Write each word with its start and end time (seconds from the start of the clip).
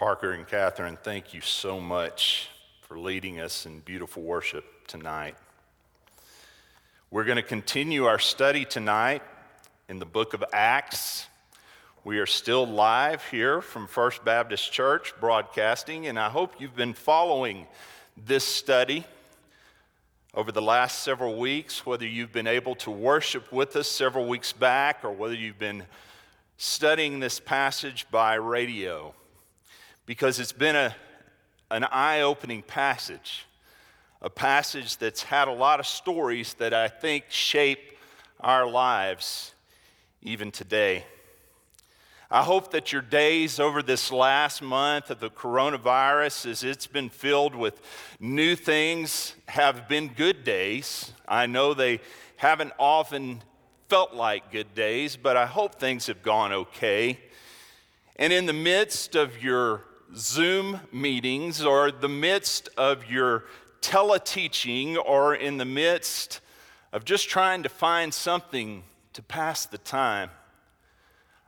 Parker 0.00 0.32
and 0.32 0.48
Catherine, 0.48 0.96
thank 1.02 1.34
you 1.34 1.42
so 1.42 1.78
much 1.78 2.48
for 2.80 2.98
leading 2.98 3.38
us 3.38 3.66
in 3.66 3.80
beautiful 3.80 4.22
worship 4.22 4.64
tonight. 4.86 5.36
We're 7.10 7.24
going 7.24 7.36
to 7.36 7.42
continue 7.42 8.06
our 8.06 8.18
study 8.18 8.64
tonight 8.64 9.20
in 9.90 9.98
the 9.98 10.06
book 10.06 10.32
of 10.32 10.42
Acts. 10.54 11.26
We 12.02 12.18
are 12.18 12.24
still 12.24 12.66
live 12.66 13.22
here 13.26 13.60
from 13.60 13.86
First 13.86 14.24
Baptist 14.24 14.72
Church 14.72 15.12
broadcasting, 15.20 16.06
and 16.06 16.18
I 16.18 16.30
hope 16.30 16.54
you've 16.58 16.74
been 16.74 16.94
following 16.94 17.66
this 18.16 18.46
study 18.46 19.04
over 20.32 20.50
the 20.50 20.62
last 20.62 21.00
several 21.00 21.38
weeks, 21.38 21.84
whether 21.84 22.06
you've 22.06 22.32
been 22.32 22.46
able 22.46 22.74
to 22.76 22.90
worship 22.90 23.52
with 23.52 23.76
us 23.76 23.86
several 23.86 24.26
weeks 24.26 24.50
back 24.50 25.04
or 25.04 25.12
whether 25.12 25.34
you've 25.34 25.58
been 25.58 25.82
studying 26.56 27.20
this 27.20 27.38
passage 27.38 28.06
by 28.10 28.36
radio 28.36 29.14
because 30.10 30.40
it's 30.40 30.50
been 30.50 30.74
a, 30.74 30.92
an 31.70 31.84
eye 31.84 32.22
opening 32.22 32.62
passage, 32.62 33.46
a 34.20 34.28
passage 34.28 34.96
that's 34.96 35.22
had 35.22 35.46
a 35.46 35.52
lot 35.52 35.78
of 35.78 35.86
stories 35.86 36.54
that 36.54 36.74
I 36.74 36.88
think 36.88 37.26
shape 37.28 37.96
our 38.40 38.68
lives 38.68 39.54
even 40.20 40.50
today. 40.50 41.04
I 42.28 42.42
hope 42.42 42.72
that 42.72 42.92
your 42.92 43.02
days 43.02 43.60
over 43.60 43.84
this 43.84 44.10
last 44.10 44.62
month 44.62 45.10
of 45.10 45.20
the 45.20 45.30
coronavirus, 45.30 46.50
as 46.50 46.64
it's 46.64 46.88
been 46.88 47.08
filled 47.08 47.54
with 47.54 47.80
new 48.18 48.56
things, 48.56 49.36
have 49.46 49.88
been 49.88 50.08
good 50.08 50.42
days. 50.42 51.12
I 51.28 51.46
know 51.46 51.72
they 51.72 52.00
haven't 52.34 52.72
often 52.80 53.42
felt 53.88 54.12
like 54.12 54.50
good 54.50 54.74
days, 54.74 55.14
but 55.14 55.36
I 55.36 55.46
hope 55.46 55.76
things 55.76 56.08
have 56.08 56.20
gone 56.20 56.52
okay. 56.52 57.20
And 58.16 58.32
in 58.32 58.46
the 58.46 58.52
midst 58.52 59.14
of 59.14 59.40
your 59.40 59.84
Zoom 60.16 60.80
meetings 60.92 61.62
or 61.64 61.90
the 61.90 62.08
midst 62.08 62.68
of 62.76 63.10
your 63.10 63.44
teleteaching 63.80 64.96
or 64.96 65.34
in 65.34 65.56
the 65.56 65.64
midst 65.64 66.40
of 66.92 67.04
just 67.04 67.28
trying 67.28 67.62
to 67.62 67.68
find 67.68 68.12
something 68.12 68.82
to 69.12 69.22
pass 69.22 69.66
the 69.66 69.78
time, 69.78 70.30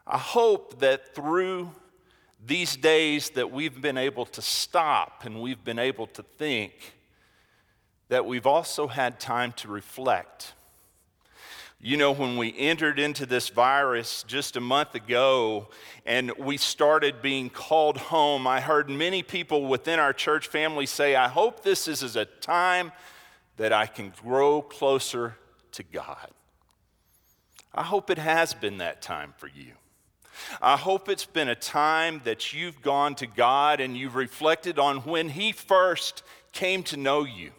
I 0.07 0.19
hope 0.19 0.81
that 0.81 1.15
through 1.15 1.71
these 2.45 2.77
days 2.77 3.31
that 3.31 3.51
we've 3.51 3.81
been 3.81 3.99
able 3.99 4.27
to 4.27 4.43
stop 4.43 5.25
and 5.25 5.41
we've 5.41 5.63
been 5.63 5.79
able 5.79 6.07
to 6.09 6.23
think, 6.23 6.95
that 8.09 8.27
we've 8.27 8.47
also 8.47 8.89
had 8.89 9.19
time 9.19 9.53
to 9.53 9.69
reflect 9.69 10.55
you 11.85 11.97
know, 11.97 12.13
when 12.13 12.37
we 12.37 12.57
entered 12.57 13.01
into 13.01 13.27
this 13.27 13.49
virus 13.49 14.25
just 14.29 14.57
a 14.57 14.61
month 14.61 14.95
ago 14.95 15.67
and 16.07 16.31
we 16.39 16.57
started 16.57 17.21
being 17.21 17.51
called 17.51 17.97
home, 17.97 18.47
I 18.47 18.61
heard 18.61 18.89
many 18.89 19.25
people 19.25 19.67
within 19.67 19.99
our 19.99 20.13
church 20.13 20.47
family 20.47 20.87
say, 20.87 21.17
I 21.17 21.27
hope 21.27 21.65
this 21.65 21.89
is 21.89 22.15
a 22.15 22.25
time 22.25 22.93
that 23.57 23.73
I 23.73 23.87
can 23.87 24.13
grow 24.23 24.63
closer 24.63 25.37
to 25.73 25.83
God. 25.83 26.29
I 27.75 27.83
hope 27.83 28.11
it 28.11 28.19
has 28.19 28.55
been 28.55 28.79
that 28.79 29.03
time 29.03 29.35
for 29.37 29.49
you. 29.49 29.73
I 30.61 30.77
hope 30.77 31.09
it's 31.09 31.27
been 31.27 31.49
a 31.49 31.57
time 31.57 32.21
that 32.23 32.53
you've 32.53 32.81
gone 32.81 33.17
to 33.17 33.27
God 33.27 33.81
and 33.81 33.97
you've 33.97 34.15
reflected 34.15 34.79
on 34.79 34.99
when 34.99 35.31
He 35.31 35.51
first 35.51 36.23
came 36.53 36.85
to 36.85 36.97
know 36.97 37.25
you 37.25 37.51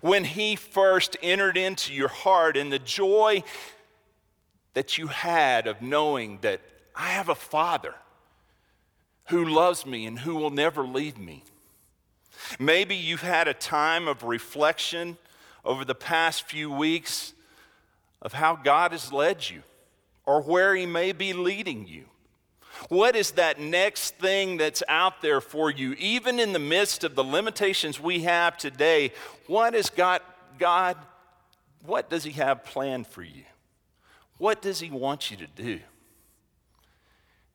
when 0.00 0.24
He 0.24 0.56
first 0.56 1.16
entered 1.22 1.56
into 1.56 1.92
your 1.92 2.08
heart 2.08 2.56
and 2.56 2.72
the 2.72 2.78
joy 2.78 3.42
that 4.74 4.98
you 4.98 5.08
had 5.08 5.66
of 5.66 5.82
knowing 5.82 6.38
that 6.42 6.60
I 6.94 7.08
have 7.08 7.28
a 7.28 7.34
Father 7.34 7.94
who 9.28 9.44
loves 9.44 9.84
me 9.84 10.06
and 10.06 10.18
who 10.20 10.34
will 10.34 10.50
never 10.50 10.86
leave 10.86 11.18
me. 11.18 11.44
Maybe 12.58 12.94
you've 12.94 13.22
had 13.22 13.48
a 13.48 13.54
time 13.54 14.08
of 14.08 14.22
reflection 14.22 15.18
over 15.64 15.84
the 15.84 15.94
past 15.94 16.44
few 16.44 16.70
weeks 16.70 17.34
of 18.22 18.32
how 18.32 18.56
God 18.56 18.92
has 18.92 19.12
led 19.12 19.48
you 19.48 19.62
or 20.24 20.42
where 20.42 20.74
He 20.74 20.86
may 20.86 21.12
be 21.12 21.32
leading 21.32 21.86
you. 21.86 22.04
What 22.88 23.16
is 23.16 23.32
that 23.32 23.60
next 23.60 24.16
thing 24.16 24.56
that's 24.56 24.82
out 24.88 25.20
there 25.20 25.42
for 25.42 25.70
you, 25.70 25.92
even 25.98 26.40
in 26.40 26.52
the 26.52 26.58
midst 26.58 27.04
of 27.04 27.14
the 27.14 27.24
limitations 27.24 28.00
we 28.00 28.22
have 28.22 28.56
today? 28.56 29.12
What 29.46 29.74
has 29.74 29.90
God, 29.90 30.22
God, 30.58 30.96
what 31.84 32.08
does 32.08 32.24
He 32.24 32.32
have 32.32 32.64
planned 32.64 33.06
for 33.06 33.22
you? 33.22 33.44
What 34.38 34.62
does 34.62 34.80
He 34.80 34.90
want 34.90 35.30
you 35.30 35.36
to 35.36 35.46
do? 35.46 35.80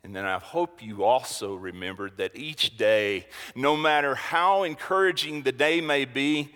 And 0.04 0.16
then 0.16 0.26
I 0.26 0.38
hope 0.38 0.84
you 0.84 1.04
also 1.04 1.56
remembered 1.56 2.18
that 2.18 2.36
each 2.36 2.78
day, 2.78 3.26
no 3.56 3.76
matter 3.76 4.16
how 4.16 4.64
encouraging 4.64 5.44
the 5.44 5.52
day 5.52 5.82
may 5.82 6.06
be, 6.06 6.54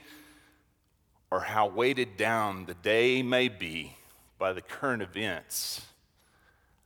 or 1.32 1.42
how 1.42 1.68
weighted 1.68 2.16
down 2.16 2.66
the 2.66 2.74
day 2.74 3.22
may 3.22 3.48
be 3.48 3.96
by 4.38 4.54
the 4.54 4.62
current 4.62 5.02
events, 5.02 5.82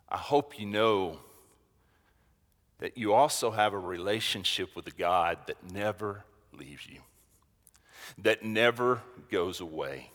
I 0.08 0.18
hope 0.18 0.60
you 0.60 0.66
know 0.66 1.20
that 2.82 2.98
you 2.98 3.14
also 3.14 3.52
have 3.52 3.74
a 3.74 3.80
relationship 3.80 4.76
with 4.76 4.88
a 4.88 4.92
God 4.92 5.38
that 5.46 5.72
never 5.72 6.26
leaves 6.52 6.88
you, 6.88 7.00
that 8.18 8.44
never 8.44 9.02
goes 9.30 9.62
away. 9.62 10.10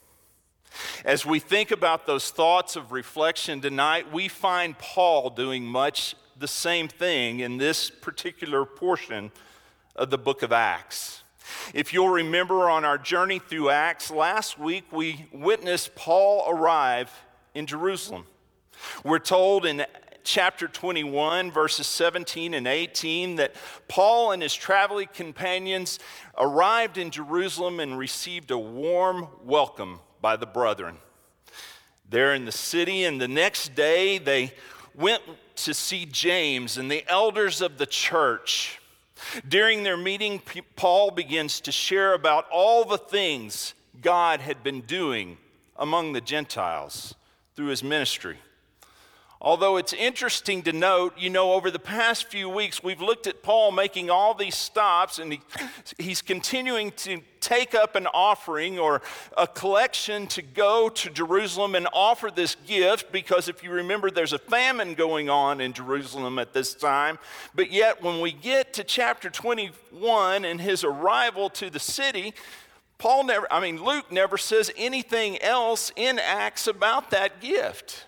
As 1.04 1.24
we 1.24 1.38
think 1.38 1.70
about 1.70 2.06
those 2.06 2.30
thoughts 2.30 2.74
of 2.76 2.90
reflection 2.92 3.60
tonight, 3.60 4.12
we 4.12 4.28
find 4.28 4.76
Paul 4.78 5.30
doing 5.30 5.64
much 5.64 6.16
the 6.38 6.48
same 6.48 6.88
thing 6.88 7.40
in 7.40 7.56
this 7.56 7.88
particular 7.88 8.64
portion 8.64 9.30
of 9.94 10.10
the 10.10 10.18
book 10.18 10.42
of 10.42 10.52
Acts. 10.52 11.22
If 11.72 11.92
you'll 11.92 12.08
remember 12.08 12.68
on 12.68 12.84
our 12.84 12.98
journey 12.98 13.38
through 13.38 13.70
Acts, 13.70 14.10
last 14.10 14.58
week 14.58 14.84
we 14.90 15.26
witnessed 15.32 15.94
Paul 15.94 16.44
arrive 16.48 17.12
in 17.54 17.66
Jerusalem. 17.66 18.26
We're 19.04 19.20
told 19.20 19.64
in 19.64 19.86
chapter 20.26 20.66
21, 20.66 21.52
verses 21.52 21.86
17 21.86 22.52
and 22.52 22.66
18, 22.66 23.36
that 23.36 23.54
Paul 23.88 24.32
and 24.32 24.42
his 24.42 24.54
traveling 24.54 25.08
companions 25.14 25.98
arrived 26.36 26.98
in 26.98 27.10
Jerusalem 27.10 27.80
and 27.80 27.96
received 27.96 28.50
a 28.50 28.58
warm 28.58 29.28
welcome 29.44 30.00
by 30.20 30.36
the 30.36 30.46
brethren. 30.46 30.96
There 32.10 32.34
in 32.34 32.44
the 32.44 32.52
city, 32.52 33.04
and 33.04 33.20
the 33.20 33.28
next 33.28 33.74
day 33.74 34.18
they 34.18 34.52
went 34.94 35.22
to 35.56 35.72
see 35.72 36.04
James 36.04 36.76
and 36.76 36.90
the 36.90 37.04
elders 37.08 37.62
of 37.62 37.78
the 37.78 37.86
church. 37.86 38.80
During 39.48 39.84
their 39.84 39.96
meeting, 39.96 40.42
Paul 40.74 41.12
begins 41.12 41.60
to 41.62 41.72
share 41.72 42.14
about 42.14 42.46
all 42.50 42.84
the 42.84 42.98
things 42.98 43.74
God 44.02 44.40
had 44.40 44.62
been 44.62 44.82
doing 44.82 45.38
among 45.76 46.12
the 46.12 46.20
Gentiles 46.20 47.14
through 47.54 47.68
his 47.68 47.82
ministry. 47.82 48.38
Although 49.40 49.76
it's 49.76 49.92
interesting 49.92 50.62
to 50.62 50.72
note, 50.72 51.18
you 51.18 51.28
know, 51.28 51.52
over 51.52 51.70
the 51.70 51.78
past 51.78 52.26
few 52.26 52.48
weeks, 52.48 52.82
we've 52.82 53.02
looked 53.02 53.26
at 53.26 53.42
Paul 53.42 53.70
making 53.70 54.08
all 54.08 54.32
these 54.32 54.56
stops, 54.56 55.18
and 55.18 55.30
he, 55.30 55.40
he's 55.98 56.22
continuing 56.22 56.90
to 56.92 57.20
take 57.40 57.74
up 57.74 57.96
an 57.96 58.06
offering 58.08 58.78
or 58.78 59.02
a 59.36 59.46
collection 59.46 60.26
to 60.26 60.42
go 60.42 60.88
to 60.88 61.10
Jerusalem 61.10 61.74
and 61.74 61.86
offer 61.92 62.30
this 62.34 62.56
gift 62.66 63.12
because 63.12 63.48
if 63.48 63.62
you 63.62 63.70
remember, 63.70 64.10
there's 64.10 64.32
a 64.32 64.38
famine 64.38 64.94
going 64.94 65.28
on 65.28 65.60
in 65.60 65.74
Jerusalem 65.74 66.38
at 66.38 66.54
this 66.54 66.74
time. 66.74 67.18
But 67.54 67.70
yet, 67.70 68.02
when 68.02 68.20
we 68.20 68.32
get 68.32 68.72
to 68.74 68.84
chapter 68.84 69.28
21 69.28 70.46
and 70.46 70.60
his 70.60 70.82
arrival 70.82 71.50
to 71.50 71.68
the 71.68 71.78
city, 71.78 72.32
Paul 72.98 73.24
never, 73.24 73.46
I 73.52 73.60
mean, 73.60 73.84
Luke 73.84 74.10
never 74.10 74.38
says 74.38 74.72
anything 74.76 75.40
else 75.42 75.92
in 75.94 76.18
Acts 76.18 76.66
about 76.66 77.10
that 77.10 77.40
gift. 77.42 78.06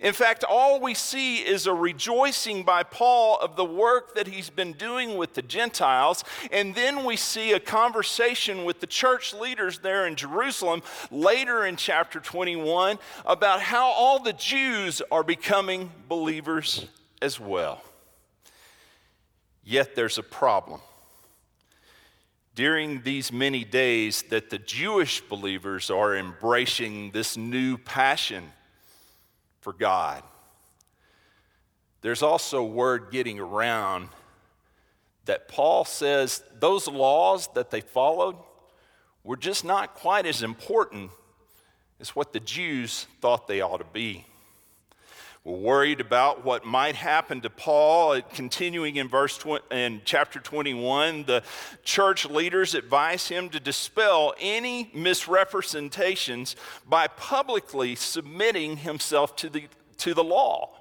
In 0.00 0.14
fact, 0.14 0.44
all 0.44 0.80
we 0.80 0.94
see 0.94 1.36
is 1.36 1.66
a 1.66 1.74
rejoicing 1.74 2.62
by 2.62 2.82
Paul 2.82 3.38
of 3.38 3.56
the 3.56 3.66
work 3.66 4.14
that 4.14 4.26
he's 4.26 4.48
been 4.48 4.72
doing 4.72 5.18
with 5.18 5.34
the 5.34 5.42
Gentiles. 5.42 6.24
And 6.50 6.74
then 6.74 7.04
we 7.04 7.16
see 7.16 7.52
a 7.52 7.60
conversation 7.60 8.64
with 8.64 8.80
the 8.80 8.86
church 8.86 9.34
leaders 9.34 9.80
there 9.80 10.06
in 10.06 10.16
Jerusalem 10.16 10.82
later 11.10 11.66
in 11.66 11.76
chapter 11.76 12.18
21 12.18 12.98
about 13.26 13.60
how 13.60 13.90
all 13.90 14.18
the 14.18 14.32
Jews 14.32 15.02
are 15.10 15.22
becoming 15.22 15.92
believers 16.08 16.86
as 17.20 17.38
well. 17.38 17.82
Yet 19.62 19.94
there's 19.94 20.16
a 20.16 20.22
problem. 20.22 20.80
During 22.54 23.02
these 23.02 23.30
many 23.30 23.64
days 23.64 24.22
that 24.30 24.48
the 24.48 24.58
Jewish 24.58 25.20
believers 25.20 25.90
are 25.90 26.16
embracing 26.16 27.10
this 27.10 27.36
new 27.36 27.76
passion 27.76 28.50
for 29.60 29.72
God. 29.72 30.22
There's 32.02 32.22
also 32.22 32.64
word 32.64 33.08
getting 33.10 33.38
around 33.38 34.08
that 35.26 35.48
Paul 35.48 35.84
says 35.84 36.42
those 36.58 36.88
laws 36.88 37.48
that 37.54 37.70
they 37.70 37.82
followed 37.82 38.36
were 39.22 39.36
just 39.36 39.64
not 39.64 39.94
quite 39.94 40.26
as 40.26 40.42
important 40.42 41.10
as 42.00 42.16
what 42.16 42.32
the 42.32 42.40
Jews 42.40 43.06
thought 43.20 43.46
they 43.46 43.60
ought 43.60 43.78
to 43.78 43.86
be. 43.92 44.24
Worried 45.42 46.00
about 46.00 46.44
what 46.44 46.66
might 46.66 46.96
happen 46.96 47.40
to 47.40 47.48
Paul. 47.48 48.12
Uh, 48.12 48.20
continuing 48.34 48.96
in 48.96 49.08
verse 49.08 49.38
20, 49.38 49.64
in 49.70 50.02
chapter 50.04 50.38
21, 50.38 51.24
the 51.24 51.42
church 51.82 52.26
leaders 52.26 52.74
advise 52.74 53.28
him 53.28 53.48
to 53.48 53.58
dispel 53.58 54.34
any 54.38 54.90
misrepresentations 54.92 56.56
by 56.86 57.06
publicly 57.06 57.94
submitting 57.94 58.76
himself 58.76 59.34
to 59.36 59.48
the, 59.48 59.64
to 59.96 60.12
the 60.12 60.22
law. 60.22 60.72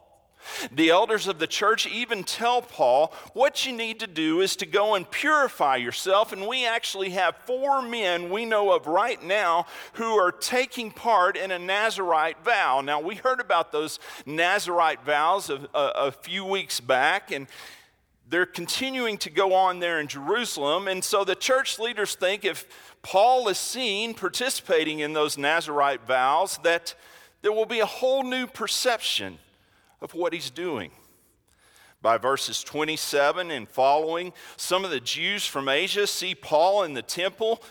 The 0.72 0.90
elders 0.90 1.28
of 1.28 1.40
the 1.40 1.48
church 1.48 1.88
even 1.88 2.24
tell 2.24 2.62
Paul, 2.62 3.14
what 3.34 3.66
you 3.66 3.74
need 3.74 4.00
to 4.00 4.08
do 4.08 4.42
is 4.42 4.56
to 4.58 4.66
go 4.66 4.96
and 4.96 5.10
purify 5.10 5.78
yourself. 5.78 6.32
And 6.32 6.48
we 6.48 6.66
actually 6.66 7.12
have 7.12 7.36
four 7.46 7.82
men 7.82 8.30
we 8.30 8.46
know 8.46 8.72
of 8.72 8.88
right 8.88 9.22
now 9.24 9.66
who 9.94 10.16
are 10.16 10.32
taking 10.32 10.92
part 10.92 11.38
in 11.38 11.52
a 11.52 11.60
Nazarite 11.60 12.44
vow. 12.44 12.82
Now, 12.82 13.00
we 13.00 13.16
heard 13.16 13.40
about 13.40 13.72
those 13.72 14.00
Nazarite 14.26 15.04
vows 15.04 15.50
a, 15.50 15.56
a, 15.74 15.78
uh, 15.78 15.92
a 15.96 16.12
few 16.12 16.46
weeks 16.46 16.80
back, 16.80 17.32
and 17.32 17.48
they're 18.30 18.46
continuing 18.46 19.18
to 19.20 19.30
go 19.30 19.54
on 19.54 19.80
there 19.80 20.00
in 20.00 20.08
Jerusalem. 20.08 20.88
And 20.88 21.04
so 21.04 21.24
the 21.24 21.36
church 21.36 21.80
leaders 21.80 22.16
think 22.16 22.46
if 22.46 22.66
Paul 23.02 23.48
is 23.48 23.58
seen 23.58 24.14
participating 24.14 25.00
in 25.00 25.14
those 25.14 25.38
Nazarite 25.38 26.06
vows, 26.06 26.60
that 26.64 26.94
there 27.42 27.52
will 27.52 27.66
be 27.66 27.80
a 27.80 27.86
whole 27.86 28.24
new 28.24 28.46
perception 28.46 29.40
of 30.02 30.14
what 30.14 30.34
he's 30.34 30.50
doing. 30.50 30.92
By 32.02 32.18
verses 32.18 32.64
27 32.64 33.52
and 33.52 33.68
following, 33.68 34.32
some 34.56 34.86
of 34.86 34.92
the 34.92 35.02
Jews 35.02 35.46
from 35.46 35.68
Asia 35.68 36.08
see 36.08 36.34
Paul 36.34 36.84
in 36.84 36.94
the 36.94 37.02
temple, 37.02 37.62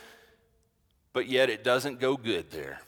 but 1.13 1.29
yet 1.29 1.49
it 1.49 1.65
doesn't 1.65 1.99
go 1.99 2.17
good 2.17 2.51
there. 2.51 2.81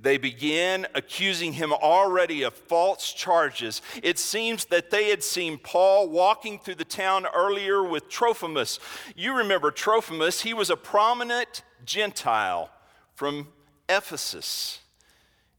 They 0.00 0.18
begin 0.18 0.86
accusing 0.94 1.54
him 1.54 1.72
already 1.72 2.42
of 2.42 2.54
false 2.54 3.12
charges. 3.12 3.82
It 4.02 4.18
seems 4.18 4.66
that 4.66 4.90
they 4.90 5.10
had 5.10 5.22
seen 5.22 5.58
Paul 5.58 6.08
walking 6.08 6.58
through 6.58 6.76
the 6.76 6.84
town 6.84 7.26
earlier 7.34 7.82
with 7.82 8.08
Trophimus. 8.08 8.78
You 9.16 9.36
remember 9.36 9.70
Trophimus, 9.70 10.42
he 10.42 10.54
was 10.54 10.70
a 10.70 10.76
prominent 10.76 11.62
Gentile 11.84 12.70
from 13.14 13.48
Ephesus. 13.88 14.80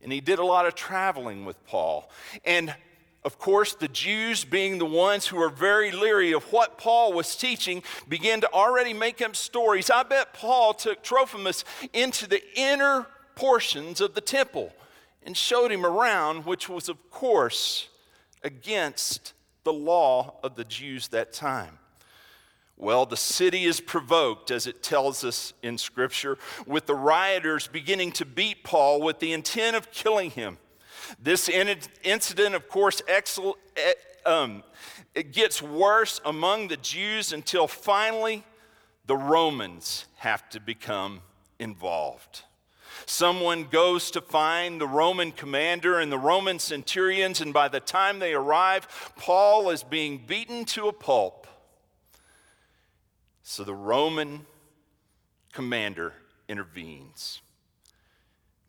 And 0.02 0.12
he 0.12 0.22
did 0.22 0.40
a 0.40 0.46
lot 0.46 0.66
of 0.66 0.76
traveling 0.76 1.44
with 1.44 1.62
Paul. 1.66 2.10
And 2.46 2.74
of 3.24 3.38
course, 3.38 3.74
the 3.74 3.90
Jews, 3.90 4.46
being 4.46 4.78
the 4.78 4.86
ones 4.86 5.28
who 5.28 5.42
are 5.42 5.50
very 5.50 5.92
leery 5.92 6.32
of 6.32 6.52
what 6.54 6.78
Paul 6.78 7.12
was 7.12 7.36
teaching, 7.36 7.84
began 8.08 8.40
to 8.42 8.54
already 8.54 8.94
make 8.94 9.22
up 9.22 9.36
stories. 9.36 9.90
I 9.90 10.04
bet 10.04 10.34
Paul 10.34 10.74
took 10.74 11.04
Trophimus 11.04 11.66
into 11.92 12.28
the 12.28 12.42
inner 12.56 13.08
portions 13.36 14.00
of 14.00 14.16
the 14.16 14.22
temple 14.22 14.72
and 15.24 15.36
showed 15.36 15.72
him 15.72 15.86
around, 15.86 16.46
which 16.46 16.70
was, 16.70 16.88
of 16.88 17.10
course, 17.12 17.90
against 18.42 19.34
the 19.66 19.74
law 19.74 20.36
of 20.42 20.56
the 20.56 20.64
Jews 20.64 21.10
that 21.10 21.34
time. 21.34 21.78
Well, 22.78 23.06
the 23.06 23.18
city 23.18 23.66
is 23.66 23.82
provoked, 23.82 24.50
as 24.50 24.66
it 24.66 24.82
tells 24.82 25.26
us 25.26 25.52
in 25.62 25.78
Scripture, 25.78 26.38
with 26.66 26.86
the 26.86 26.96
rioters 26.96 27.68
beginning 27.68 28.14
to 28.14 28.26
beat 28.26 28.64
Paul 28.64 29.02
with 29.02 29.20
the 29.20 29.34
intent 29.34 29.76
of 29.76 29.92
killing 29.92 30.32
him. 30.32 30.58
This 31.18 31.50
incident, 31.50 32.56
of 32.56 32.70
course, 32.70 33.02
eh, 33.08 33.22
um, 34.26 34.64
it 35.16 35.32
gets 35.32 35.62
worse 35.62 36.22
among 36.26 36.68
the 36.68 36.78
Jews 36.78 37.34
until 37.34 37.68
finally 37.68 38.44
the 39.06 39.18
Romans 39.18 40.06
have 40.18 40.50
to 40.50 40.60
become 40.60 41.22
involved. 41.58 42.44
Someone 43.06 43.64
goes 43.64 44.12
to 44.12 44.22
find 44.22 44.80
the 44.80 44.88
Roman 44.88 45.32
commander 45.32 46.00
and 46.00 46.12
the 46.12 46.18
Roman 46.18 46.60
centurions, 46.60 47.42
and 47.42 47.54
by 47.54 47.68
the 47.68 47.80
time 47.80 48.20
they 48.20 48.34
arrive, 48.34 49.14
Paul 49.18 49.70
is 49.72 49.84
being 49.84 50.24
beaten 50.28 50.66
to 50.66 50.90
a 50.90 50.94
pulp. 50.94 51.48
So 53.42 53.64
the 53.64 53.74
Roman 53.74 54.46
commander 55.54 56.14
intervenes. 56.48 57.42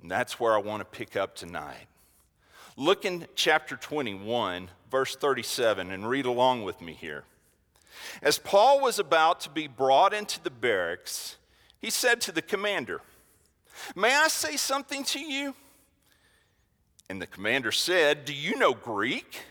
And 0.00 0.10
that's 0.10 0.40
where 0.40 0.54
I 0.54 0.58
want 0.58 0.80
to 0.80 0.86
pick 0.86 1.16
up 1.16 1.34
tonight. 1.34 1.89
Look 2.80 3.04
in 3.04 3.26
chapter 3.34 3.76
21, 3.76 4.70
verse 4.90 5.14
37, 5.14 5.90
and 5.90 6.08
read 6.08 6.24
along 6.24 6.62
with 6.62 6.80
me 6.80 6.94
here. 6.94 7.24
As 8.22 8.38
Paul 8.38 8.80
was 8.80 8.98
about 8.98 9.40
to 9.40 9.50
be 9.50 9.66
brought 9.66 10.14
into 10.14 10.42
the 10.42 10.48
barracks, 10.48 11.36
he 11.78 11.90
said 11.90 12.22
to 12.22 12.32
the 12.32 12.40
commander, 12.40 13.02
May 13.94 14.16
I 14.16 14.28
say 14.28 14.56
something 14.56 15.04
to 15.04 15.20
you? 15.20 15.54
And 17.10 17.20
the 17.20 17.26
commander 17.26 17.70
said, 17.70 18.24
Do 18.24 18.32
you 18.32 18.56
know 18.56 18.72
Greek? 18.72 19.42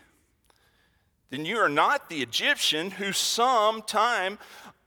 Then 1.30 1.44
you 1.44 1.58
are 1.58 1.68
not 1.68 2.08
the 2.08 2.22
Egyptian 2.22 2.90
who 2.90 3.12
some 3.12 3.82
time 3.82 4.40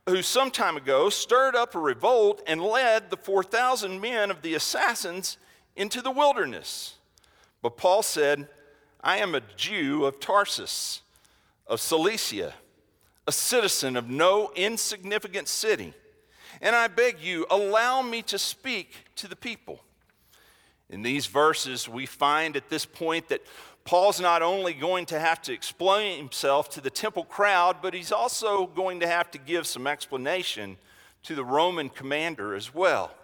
who 0.05 0.21
some 0.21 0.51
time 0.51 0.75
ago 0.75 1.09
stirred 1.09 1.55
up 1.55 1.75
a 1.75 1.79
revolt 1.79 2.41
and 2.45 2.61
led 2.61 3.09
the 3.09 3.15
4,000 3.15 4.01
men 4.01 4.29
of 4.29 4.41
the 4.41 4.53
assassins 4.53 5.37
into 5.77 6.01
the 6.01 6.11
wilderness. 6.11 6.95
But 7.63 7.77
Paul 7.77 8.03
said, 8.03 8.47
I 9.01 9.17
am 9.17 9.33
a 9.33 9.41
Jew 9.55 10.05
of 10.05 10.19
Tarsus, 10.19 11.01
of 11.65 11.79
Cilicia, 11.79 12.53
a 13.25 13.31
citizen 13.31 13.95
of 13.95 14.09
no 14.09 14.51
insignificant 14.55 15.47
city. 15.47 15.93
And 16.61 16.75
I 16.75 16.89
beg 16.89 17.21
you, 17.21 17.47
allow 17.49 18.01
me 18.01 18.21
to 18.23 18.37
speak 18.37 19.05
to 19.15 19.29
the 19.29 19.35
people. 19.35 19.79
In 20.89 21.01
these 21.01 21.25
verses, 21.25 21.87
we 21.87 22.05
find 22.05 22.57
at 22.57 22.69
this 22.69 22.85
point 22.85 23.29
that 23.29 23.41
Paul's 23.85 24.19
not 24.19 24.41
only 24.41 24.73
going 24.73 25.05
to 25.07 25.19
have 25.19 25.41
to 25.43 25.53
explain 25.53 26.17
himself 26.17 26.69
to 26.71 26.81
the 26.81 26.89
temple 26.89 27.23
crowd, 27.23 27.77
but 27.81 27.93
he's 27.93 28.11
also 28.11 28.67
going 28.67 28.99
to 28.99 29.07
have 29.07 29.31
to 29.31 29.37
give 29.37 29.65
some 29.65 29.87
explanation 29.87 30.77
to 31.23 31.33
the 31.33 31.45
Roman 31.45 31.89
commander 31.89 32.55
as 32.55 32.73
well. 32.73 33.15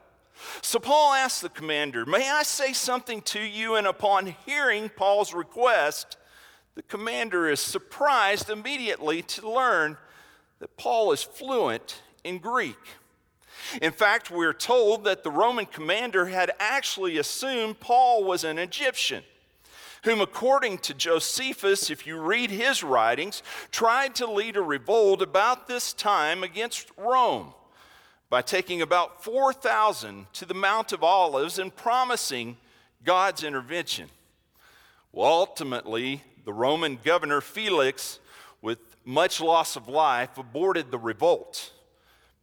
So 0.62 0.80
Paul 0.80 1.14
asked 1.14 1.42
the 1.42 1.50
commander, 1.50 2.06
May 2.06 2.30
I 2.30 2.44
say 2.44 2.74
something 2.74 3.22
to 3.24 3.40
you? 3.40 3.76
And 3.76 3.88
upon 3.88 4.36
hearing 4.46 4.90
Paul's 4.90 5.34
request, 5.34 6.18
the 6.76 6.84
commander 6.84 7.50
is 7.50 7.60
surprised 7.60 8.50
immediately 8.50 9.22
to 9.24 9.50
learn 9.50 9.98
that 10.60 10.78
Paul 10.78 11.12
is 11.12 11.24
fluent 11.24 12.02
in 12.24 12.38
Greek. 12.38 12.78
In 13.82 13.92
fact, 13.92 14.32
we're 14.32 14.54
told 14.54 15.04
that 15.04 15.24
the 15.24 15.32
Roman 15.32 15.66
commander 15.66 16.28
had 16.28 16.52
actually 16.60 17.18
assumed 17.18 17.80
Paul 17.80 18.24
was 18.24 18.44
an 18.44 18.58
Egyptian, 18.58 19.24
whom, 20.04 20.22
according 20.22 20.78
to 20.80 20.94
Josephus, 20.94 21.90
if 21.90 22.08
you 22.08 22.18
read 22.20 22.50
his 22.50 22.84
writings, 22.84 23.44
tried 23.72 24.16
to 24.16 24.32
lead 24.32 24.56
a 24.56 24.62
revolt 24.62 25.22
about 25.22 25.68
this 25.68 25.92
time 25.92 26.44
against 26.44 26.90
Rome 26.98 27.54
by 28.30 28.42
taking 28.42 28.82
about 28.82 29.24
4,000 29.24 30.28
to 30.34 30.46
the 30.46 30.54
Mount 30.54 30.94
of 30.94 31.04
Olives 31.04 31.58
and 31.58 31.76
promising 31.76 32.58
God's 33.04 33.44
intervention. 33.44 34.10
Well, 35.12 35.28
ultimately, 35.28 36.24
the 36.46 36.54
Roman 36.54 37.00
governor 37.04 37.42
Felix, 37.42 38.20
with 38.62 38.80
much 39.04 39.42
loss 39.42 39.76
of 39.76 39.88
life, 39.88 40.38
aborted 40.38 40.92
the 40.92 41.00
revolt. 41.00 41.72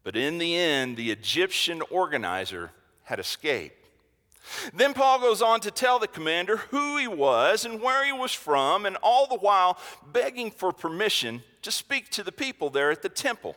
But 0.03 0.17
in 0.17 0.39
the 0.39 0.57
end, 0.57 0.97
the 0.97 1.13
Egyptian 1.13 1.83
organizer 1.91 2.73
had 3.05 3.21
escaped. 3.21 3.87
Then 4.73 4.95
Paul 4.95 5.21
goes 5.21 5.43
on 5.43 5.61
to 5.61 5.71
tell 5.71 5.99
the 5.99 6.07
commander 6.09 6.57
who 6.57 6.97
he 6.99 7.09
was 7.09 7.65
and 7.65 7.81
where 7.81 8.05
he 8.05 8.13
was 8.13 8.33
from, 8.33 8.87
and 8.87 8.97
all 9.03 9.27
the 9.27 9.39
while 9.39 9.79
begging 10.13 10.51
for 10.51 10.73
permission 10.73 11.43
to 11.63 11.71
speak 11.71 12.11
to 12.11 12.23
the 12.23 12.33
people 12.33 12.71
there 12.71 12.91
at 12.91 13.03
the 13.03 13.09
temple. 13.09 13.57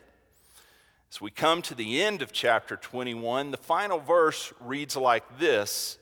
As 1.10 1.20
we 1.20 1.30
come 1.30 1.60
to 1.62 1.74
the 1.74 2.00
end 2.02 2.22
of 2.22 2.32
chapter 2.32 2.76
21, 2.76 3.50
the 3.50 3.56
final 3.56 3.98
verse 3.98 4.52
reads 4.60 4.96
like 4.96 5.38
this 5.38 5.98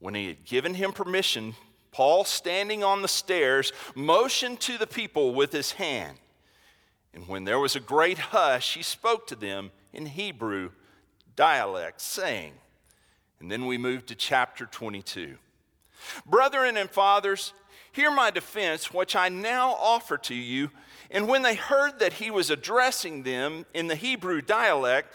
When 0.00 0.14
he 0.14 0.26
had 0.26 0.44
given 0.44 0.74
him 0.74 0.92
permission, 0.92 1.54
Paul, 1.92 2.24
standing 2.24 2.82
on 2.82 3.02
the 3.02 3.08
stairs, 3.08 3.72
motioned 3.94 4.58
to 4.62 4.76
the 4.76 4.88
people 4.88 5.34
with 5.34 5.52
his 5.52 5.72
hand. 5.72 6.18
And 7.14 7.28
when 7.28 7.44
there 7.44 7.60
was 7.60 7.76
a 7.76 7.80
great 7.80 8.18
hush, 8.18 8.74
he 8.74 8.82
spoke 8.82 9.28
to 9.28 9.36
them 9.36 9.70
in 9.92 10.06
Hebrew 10.06 10.70
dialect, 11.36 12.00
saying, 12.00 12.54
and 13.38 13.52
then 13.52 13.66
we 13.66 13.78
move 13.78 14.04
to 14.06 14.16
chapter 14.16 14.66
22. 14.66 15.36
Brethren 16.26 16.76
and 16.76 16.90
fathers, 16.90 17.52
hear 17.92 18.10
my 18.10 18.30
defense, 18.30 18.92
which 18.92 19.14
I 19.14 19.28
now 19.28 19.74
offer 19.74 20.18
to 20.18 20.34
you 20.34 20.70
and 21.10 21.28
when 21.28 21.42
they 21.42 21.54
heard 21.54 21.98
that 21.98 22.14
he 22.14 22.30
was 22.30 22.50
addressing 22.50 23.22
them 23.22 23.66
in 23.74 23.86
the 23.86 23.94
Hebrew 23.94 24.40
dialect, 24.40 25.12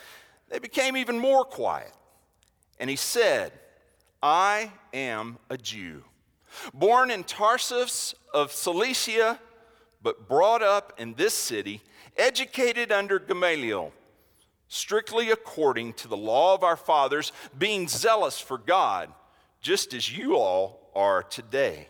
they 0.50 0.60
became 0.60 0.98
even 0.98 1.20
more 1.20 1.44
quiet. 1.44 1.92
And 2.80 2.90
he 2.90 2.96
said, 2.96 3.52
I 4.22 4.72
am 4.94 5.38
a 5.50 5.58
Jew, 5.58 6.04
born 6.74 7.12
in 7.12 7.24
Tarsus 7.24 8.16
of 8.34 8.52
Cilicia, 8.52 9.40
but 10.02 10.28
brought 10.28 10.62
up 10.62 10.94
in 10.98 11.14
this 11.16 11.34
city, 11.34 11.82
educated 12.18 12.92
under 12.92 13.20
Gamaliel, 13.20 13.92
strictly 14.68 15.32
according 15.32 15.94
to 15.94 16.08
the 16.08 16.18
law 16.18 16.54
of 16.54 16.64
our 16.64 16.78
fathers, 16.78 17.32
being 17.58 17.88
zealous 17.88 18.40
for 18.40 18.58
God, 18.58 19.12
just 19.62 19.94
as 19.94 20.16
you 20.16 20.36
all 20.38 20.92
are 20.96 21.24
today. 21.24 21.88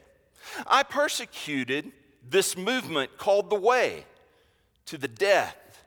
I 0.65 0.83
persecuted 0.83 1.91
this 2.29 2.57
movement 2.57 3.17
called 3.17 3.50
the 3.50 3.59
Way 3.59 4.05
to 4.86 4.98
the 4.98 5.07
death, 5.07 5.83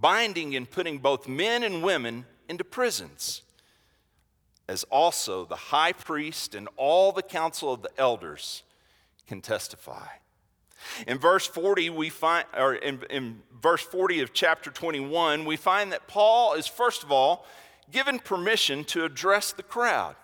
binding 0.00 0.54
and 0.54 0.70
putting 0.70 0.98
both 0.98 1.28
men 1.28 1.62
and 1.62 1.82
women 1.82 2.26
into 2.48 2.64
prisons, 2.64 3.42
as 4.68 4.84
also 4.84 5.44
the 5.44 5.56
high 5.56 5.92
priest 5.92 6.54
and 6.54 6.68
all 6.76 7.12
the 7.12 7.22
council 7.22 7.72
of 7.72 7.82
the 7.82 7.90
elders 7.98 8.62
can 9.26 9.40
testify. 9.40 10.06
In 11.06 11.18
verse 11.18 11.46
40, 11.46 11.90
we 11.90 12.10
find, 12.10 12.46
or 12.56 12.74
in, 12.74 13.02
in 13.10 13.42
verse 13.60 13.82
40 13.82 14.20
of 14.20 14.32
chapter 14.32 14.70
21, 14.70 15.44
we 15.44 15.56
find 15.56 15.92
that 15.92 16.06
Paul 16.06 16.54
is, 16.54 16.66
first 16.66 17.02
of 17.02 17.10
all, 17.10 17.46
given 17.90 18.18
permission 18.18 18.84
to 18.84 19.04
address 19.04 19.52
the 19.52 19.62
crowd. 19.62 20.16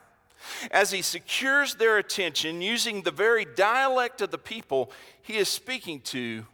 As 0.71 0.91
he 0.91 1.03
secures 1.03 1.77
their 1.77 1.99
attention 1.99 2.61
using 2.61 3.03
the 3.03 3.11
very 3.11 3.45
dialect 3.45 4.21
of 4.21 4.31
the 4.31 4.39
people 4.39 4.91
he 5.23 5.37
is 5.37 5.49
speaking 5.49 6.01
to, 6.01 6.47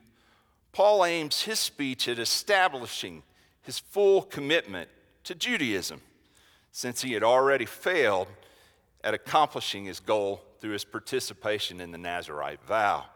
Paul 0.72 1.04
aims 1.04 1.42
his 1.42 1.58
speech 1.58 2.08
at 2.08 2.18
establishing 2.18 3.22
his 3.62 3.78
full 3.78 4.22
commitment 4.22 4.88
to 5.24 5.34
Judaism, 5.34 6.00
since 6.72 7.02
he 7.02 7.12
had 7.12 7.22
already 7.22 7.66
failed 7.66 8.28
at 9.02 9.14
accomplishing 9.14 9.84
his 9.84 10.00
goal 10.00 10.42
through 10.60 10.72
his 10.72 10.84
participation 10.84 11.80
in 11.80 11.90
the 11.90 11.98
Nazarite 11.98 12.62
vow. 12.64 13.06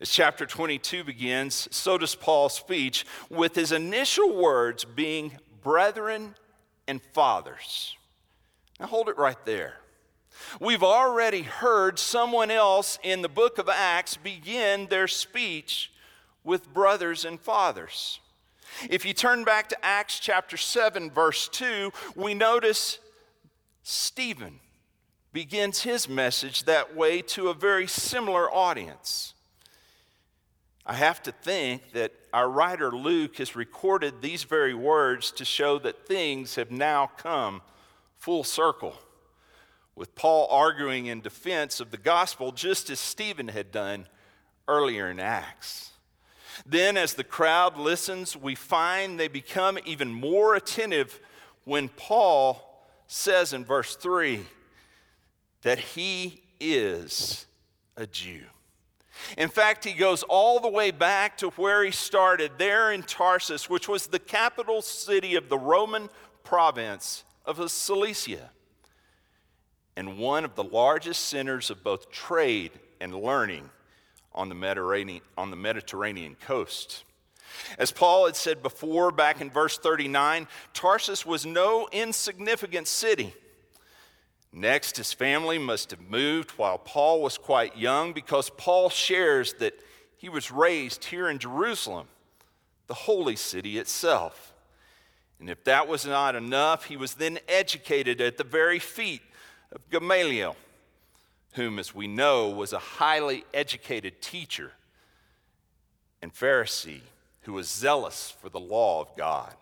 As 0.00 0.10
chapter 0.10 0.44
22 0.44 1.04
begins, 1.04 1.68
so 1.70 1.96
does 1.96 2.14
Paul's 2.14 2.54
speech, 2.54 3.06
with 3.30 3.54
his 3.54 3.72
initial 3.72 4.36
words 4.36 4.84
being 4.84 5.32
brethren 5.62 6.34
and 6.86 7.00
fathers. 7.12 7.96
Now 8.78 8.86
hold 8.86 9.08
it 9.08 9.16
right 9.16 9.42
there. 9.46 9.76
We've 10.60 10.82
already 10.82 11.42
heard 11.42 11.98
someone 11.98 12.50
else 12.50 12.98
in 13.02 13.22
the 13.22 13.28
book 13.28 13.58
of 13.58 13.68
Acts 13.68 14.16
begin 14.16 14.86
their 14.86 15.08
speech 15.08 15.92
with 16.44 16.72
brothers 16.72 17.24
and 17.24 17.40
fathers. 17.40 18.20
If 18.88 19.04
you 19.04 19.14
turn 19.14 19.44
back 19.44 19.68
to 19.70 19.84
Acts 19.84 20.18
chapter 20.18 20.56
7, 20.56 21.10
verse 21.10 21.48
2, 21.48 21.92
we 22.14 22.34
notice 22.34 22.98
Stephen 23.82 24.60
begins 25.32 25.82
his 25.82 26.08
message 26.08 26.64
that 26.64 26.96
way 26.96 27.20
to 27.22 27.48
a 27.48 27.54
very 27.54 27.86
similar 27.86 28.50
audience. 28.50 29.34
I 30.86 30.94
have 30.94 31.22
to 31.24 31.32
think 31.32 31.92
that 31.92 32.12
our 32.32 32.48
writer 32.48 32.90
Luke 32.90 33.38
has 33.38 33.56
recorded 33.56 34.22
these 34.22 34.44
very 34.44 34.74
words 34.74 35.32
to 35.32 35.44
show 35.44 35.78
that 35.80 36.06
things 36.06 36.54
have 36.54 36.70
now 36.70 37.10
come 37.16 37.60
full 38.18 38.44
circle, 38.44 38.94
with 39.96 40.14
Paul 40.14 40.46
arguing 40.50 41.06
in 41.06 41.22
defense 41.22 41.80
of 41.80 41.90
the 41.90 41.96
gospel 41.96 42.52
just 42.52 42.90
as 42.90 43.00
Stephen 43.00 43.48
had 43.48 43.72
done 43.72 44.06
earlier 44.68 45.10
in 45.10 45.18
Acts. 45.18 45.92
Then, 46.64 46.96
as 46.96 47.14
the 47.14 47.24
crowd 47.24 47.76
listens, 47.76 48.36
we 48.36 48.54
find 48.54 49.18
they 49.18 49.28
become 49.28 49.78
even 49.84 50.12
more 50.12 50.54
attentive 50.54 51.18
when 51.64 51.88
Paul 51.88 52.62
says 53.06 53.52
in 53.52 53.64
verse 53.64 53.96
3 53.96 54.40
that 55.62 55.78
he 55.78 56.42
is 56.60 57.46
a 57.96 58.06
Jew. 58.06 58.42
In 59.36 59.48
fact, 59.48 59.84
he 59.84 59.92
goes 59.92 60.22
all 60.22 60.60
the 60.60 60.68
way 60.68 60.90
back 60.90 61.38
to 61.38 61.48
where 61.50 61.82
he 61.82 61.90
started, 61.90 62.52
there 62.58 62.92
in 62.92 63.02
Tarsus, 63.02 63.68
which 63.68 63.88
was 63.88 64.06
the 64.06 64.18
capital 64.18 64.82
city 64.82 65.34
of 65.36 65.48
the 65.48 65.58
Roman 65.58 66.10
province 66.44 67.24
of 67.44 67.70
Cilicia, 67.70 68.50
and 69.96 70.18
one 70.18 70.44
of 70.44 70.54
the 70.54 70.64
largest 70.64 71.26
centers 71.26 71.70
of 71.70 71.82
both 71.82 72.10
trade 72.10 72.72
and 73.00 73.14
learning 73.14 73.70
on 74.34 74.48
the 74.48 74.54
Mediterranean, 74.54 75.22
on 75.36 75.50
the 75.50 75.56
Mediterranean 75.56 76.36
coast. 76.40 77.04
As 77.78 77.90
Paul 77.90 78.26
had 78.26 78.36
said 78.36 78.62
before, 78.62 79.10
back 79.10 79.40
in 79.40 79.50
verse 79.50 79.78
39, 79.78 80.46
Tarsus 80.74 81.24
was 81.24 81.46
no 81.46 81.88
insignificant 81.90 82.86
city. 82.86 83.34
Next, 84.52 84.96
his 84.96 85.12
family 85.12 85.58
must 85.58 85.90
have 85.90 86.00
moved 86.00 86.52
while 86.52 86.78
Paul 86.78 87.22
was 87.22 87.38
quite 87.38 87.76
young 87.76 88.12
because 88.12 88.50
Paul 88.50 88.90
shares 88.90 89.54
that 89.54 89.74
he 90.16 90.28
was 90.28 90.50
raised 90.50 91.04
here 91.04 91.28
in 91.28 91.38
Jerusalem, 91.38 92.08
the 92.86 92.94
holy 92.94 93.36
city 93.36 93.78
itself. 93.78 94.54
And 95.38 95.50
if 95.50 95.64
that 95.64 95.88
was 95.88 96.06
not 96.06 96.34
enough, 96.34 96.84
he 96.84 96.96
was 96.96 97.14
then 97.14 97.38
educated 97.48 98.20
at 98.20 98.38
the 98.38 98.44
very 98.44 98.78
feet 98.78 99.20
of 99.72 99.88
Gamaliel, 99.90 100.56
whom, 101.52 101.78
as 101.78 101.94
we 101.94 102.06
know, 102.06 102.48
was 102.48 102.72
a 102.72 102.78
highly 102.78 103.44
educated 103.54 104.20
teacher 104.20 104.72
and 106.22 106.34
Pharisee 106.34 107.00
who 107.42 107.52
was 107.52 107.68
zealous 107.68 108.34
for 108.40 108.48
the 108.48 108.60
law 108.60 109.00
of 109.00 109.16
God. 109.16 109.54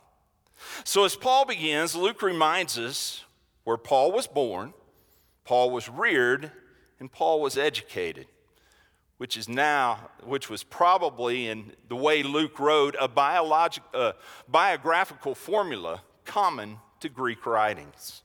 So, 0.85 1.05
as 1.05 1.17
Paul 1.17 1.45
begins, 1.45 1.95
Luke 1.95 2.23
reminds 2.23 2.79
us 2.79 3.25
where 3.65 3.77
Paul 3.77 4.13
was 4.13 4.27
born, 4.27 4.73
Paul 5.45 5.71
was 5.71 5.89
reared, 5.89 6.51
and 6.99 7.13
Paul 7.13 7.41
was 7.41 7.59
educated, 7.59 8.27
which 9.19 9.37
is 9.37 9.49
now, 9.49 10.11
which 10.23 10.49
was 10.49 10.63
probably 10.63 11.49
in 11.49 11.73
the 11.89 11.97
way 11.97 12.23
Luke 12.23 12.59
wrote, 12.59 12.97
a 12.99 13.09
biologic, 13.09 13.83
uh, 13.93 14.13
biographical 14.49 15.35
formula 15.35 16.01
common 16.25 16.79
to 17.01 17.09
Greek 17.09 17.45
writings. 17.45 18.23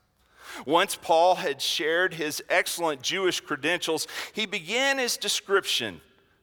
Once 0.65 0.95
Paul 0.95 1.35
had 1.35 1.61
shared 1.61 2.13
his 2.13 2.43
excellent 2.49 3.01
Jewish 3.01 3.39
credentials, 3.39 4.07
he 4.33 4.45
began 4.45 4.97
his 4.97 5.17
description 5.17 6.01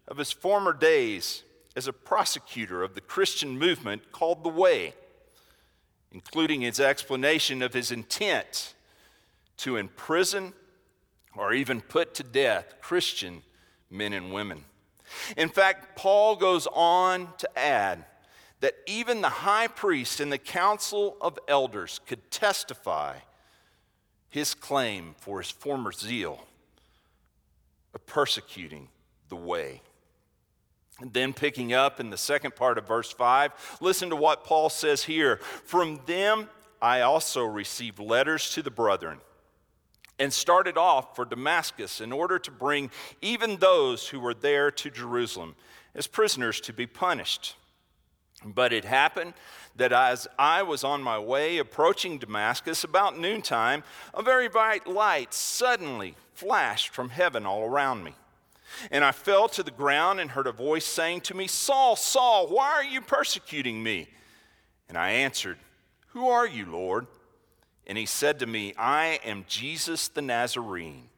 of 0.08 0.18
his 0.18 0.32
former 0.32 0.72
days 0.72 1.42
as 1.74 1.86
a 1.86 1.92
prosecutor 1.92 2.82
of 2.82 2.94
the 2.94 3.00
Christian 3.00 3.58
movement 3.58 4.12
called 4.12 4.42
the 4.42 4.48
Way, 4.48 4.94
including 6.12 6.62
his 6.62 6.80
explanation 6.80 7.62
of 7.62 7.74
his 7.74 7.90
intent 7.90 8.74
to 9.58 9.76
imprison 9.76 10.52
or 11.36 11.52
even 11.52 11.80
put 11.80 12.14
to 12.14 12.22
death 12.22 12.74
Christian 12.80 13.42
men 13.90 14.12
and 14.12 14.32
women. 14.32 14.64
In 15.36 15.48
fact, 15.48 15.96
Paul 15.96 16.36
goes 16.36 16.66
on 16.72 17.28
to 17.38 17.58
add 17.58 18.04
that 18.60 18.74
even 18.86 19.20
the 19.20 19.28
high 19.28 19.68
priest 19.68 20.18
and 20.18 20.32
the 20.32 20.38
council 20.38 21.16
of 21.20 21.38
elders 21.46 22.00
could 22.06 22.30
testify 22.30 23.16
his 24.28 24.54
claim 24.54 25.14
for 25.18 25.38
his 25.38 25.50
former 25.50 25.92
zeal 25.92 26.44
of 27.94 28.06
persecuting 28.06 28.88
the 29.28 29.36
way. 29.36 29.80
And 31.00 31.12
then 31.12 31.32
picking 31.32 31.72
up 31.72 32.00
in 32.00 32.10
the 32.10 32.16
second 32.16 32.56
part 32.56 32.78
of 32.78 32.86
verse 32.86 33.12
5, 33.12 33.78
listen 33.80 34.10
to 34.10 34.16
what 34.16 34.44
Paul 34.44 34.70
says 34.70 35.04
here. 35.04 35.36
From 35.64 36.00
them 36.06 36.48
I 36.80 37.02
also 37.02 37.44
received 37.44 37.98
letters 37.98 38.50
to 38.52 38.62
the 38.62 38.70
brethren 38.70 39.20
and 40.18 40.32
started 40.32 40.78
off 40.78 41.14
for 41.14 41.24
Damascus 41.24 42.00
in 42.00 42.12
order 42.12 42.38
to 42.38 42.50
bring 42.50 42.90
even 43.20 43.56
those 43.56 44.08
who 44.08 44.20
were 44.20 44.34
there 44.34 44.70
to 44.70 44.90
Jerusalem 44.90 45.54
as 45.94 46.06
prisoners 46.06 46.60
to 46.62 46.72
be 46.72 46.86
punished. 46.86 47.56
But 48.44 48.72
it 48.72 48.84
happened 48.84 49.34
that 49.76 49.92
as 49.92 50.26
I 50.38 50.62
was 50.62 50.84
on 50.84 51.02
my 51.02 51.18
way 51.18 51.58
approaching 51.58 52.18
Damascus 52.18 52.84
about 52.84 53.18
noontime, 53.18 53.82
a 54.14 54.22
very 54.22 54.48
bright 54.48 54.86
light 54.86 55.32
suddenly 55.32 56.14
flashed 56.34 56.90
from 56.90 57.10
heaven 57.10 57.46
all 57.46 57.64
around 57.64 58.04
me. 58.04 58.14
And 58.90 59.04
I 59.04 59.12
fell 59.12 59.48
to 59.50 59.62
the 59.62 59.70
ground 59.70 60.20
and 60.20 60.30
heard 60.30 60.46
a 60.46 60.52
voice 60.52 60.84
saying 60.84 61.22
to 61.22 61.34
me, 61.34 61.46
Saul, 61.46 61.96
Saul, 61.96 62.48
why 62.48 62.72
are 62.72 62.84
you 62.84 63.00
persecuting 63.00 63.82
me? 63.82 64.08
And 64.88 64.98
I 64.98 65.10
answered, 65.10 65.58
Who 66.08 66.28
are 66.28 66.46
you, 66.46 66.66
Lord? 66.66 67.06
And 67.86 67.96
he 67.96 68.06
said 68.06 68.40
to 68.40 68.46
me, 68.46 68.74
I 68.76 69.20
am 69.24 69.44
Jesus 69.48 70.08
the 70.08 70.22
Nazarene, 70.22 71.08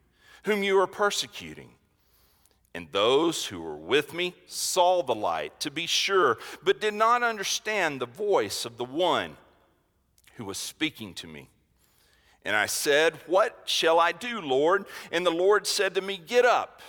whom 0.45 0.63
you 0.63 0.79
are 0.81 0.87
persecuting. 0.87 1.71
And 2.75 2.89
those 2.93 3.47
who 3.47 3.61
were 3.61 3.77
with 3.77 4.13
me 4.13 4.35
saw 4.47 5.03
the 5.03 5.15
light, 5.15 5.59
to 5.61 5.71
be 5.71 5.87
sure, 5.87 6.39
but 6.63 6.81
did 6.81 6.95
not 6.95 7.23
understand 7.23 8.01
the 8.01 8.07
voice 8.07 8.65
of 8.65 8.77
the 8.77 8.85
one 8.85 9.37
who 10.37 10.45
was 10.45 10.59
speaking 10.59 11.15
to 11.15 11.27
me. 11.27 11.49
And 12.45 12.55
I 12.55 12.67
said, 12.67 13.15
What 13.27 13.63
shall 13.65 13.99
I 13.99 14.13
do, 14.13 14.41
Lord? 14.41 14.85
And 15.11 15.27
the 15.27 15.31
Lord 15.31 15.67
said 15.67 15.95
to 15.95 16.01
me, 16.01 16.21
Get 16.25 16.45
up 16.45 16.83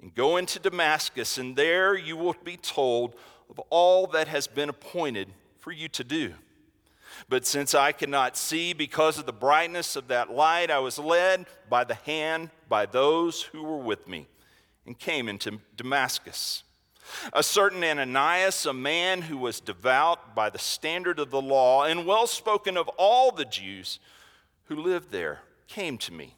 and 0.00 0.14
go 0.14 0.36
into 0.36 0.58
Damascus, 0.58 1.38
and 1.38 1.56
there 1.56 1.96
you 1.96 2.16
will 2.16 2.36
be 2.44 2.56
told 2.56 3.14
of 3.50 3.58
all 3.70 4.06
that 4.08 4.28
has 4.28 4.46
been 4.46 4.68
appointed 4.68 5.28
for 5.58 5.72
you 5.72 5.88
to 5.88 6.04
do. 6.04 6.34
But 7.28 7.46
since 7.46 7.74
I 7.74 7.92
could 7.92 8.08
not 8.08 8.36
see 8.36 8.72
because 8.72 9.18
of 9.18 9.26
the 9.26 9.32
brightness 9.32 9.96
of 9.96 10.08
that 10.08 10.30
light, 10.30 10.70
I 10.70 10.78
was 10.80 10.98
led 10.98 11.46
by 11.68 11.84
the 11.84 11.94
hand 11.94 12.50
by 12.68 12.86
those 12.86 13.42
who 13.42 13.62
were 13.62 13.78
with 13.78 14.08
me 14.08 14.26
and 14.86 14.98
came 14.98 15.28
into 15.28 15.60
Damascus. 15.76 16.62
A 17.32 17.42
certain 17.42 17.82
Ananias, 17.82 18.64
a 18.66 18.72
man 18.72 19.22
who 19.22 19.36
was 19.36 19.60
devout 19.60 20.34
by 20.34 20.50
the 20.50 20.58
standard 20.58 21.18
of 21.18 21.30
the 21.30 21.42
law 21.42 21.84
and 21.84 22.06
well 22.06 22.26
spoken 22.26 22.76
of 22.76 22.88
all 22.96 23.32
the 23.32 23.44
Jews 23.44 23.98
who 24.64 24.76
lived 24.76 25.10
there, 25.10 25.40
came 25.66 25.98
to 25.98 26.12
me 26.12 26.36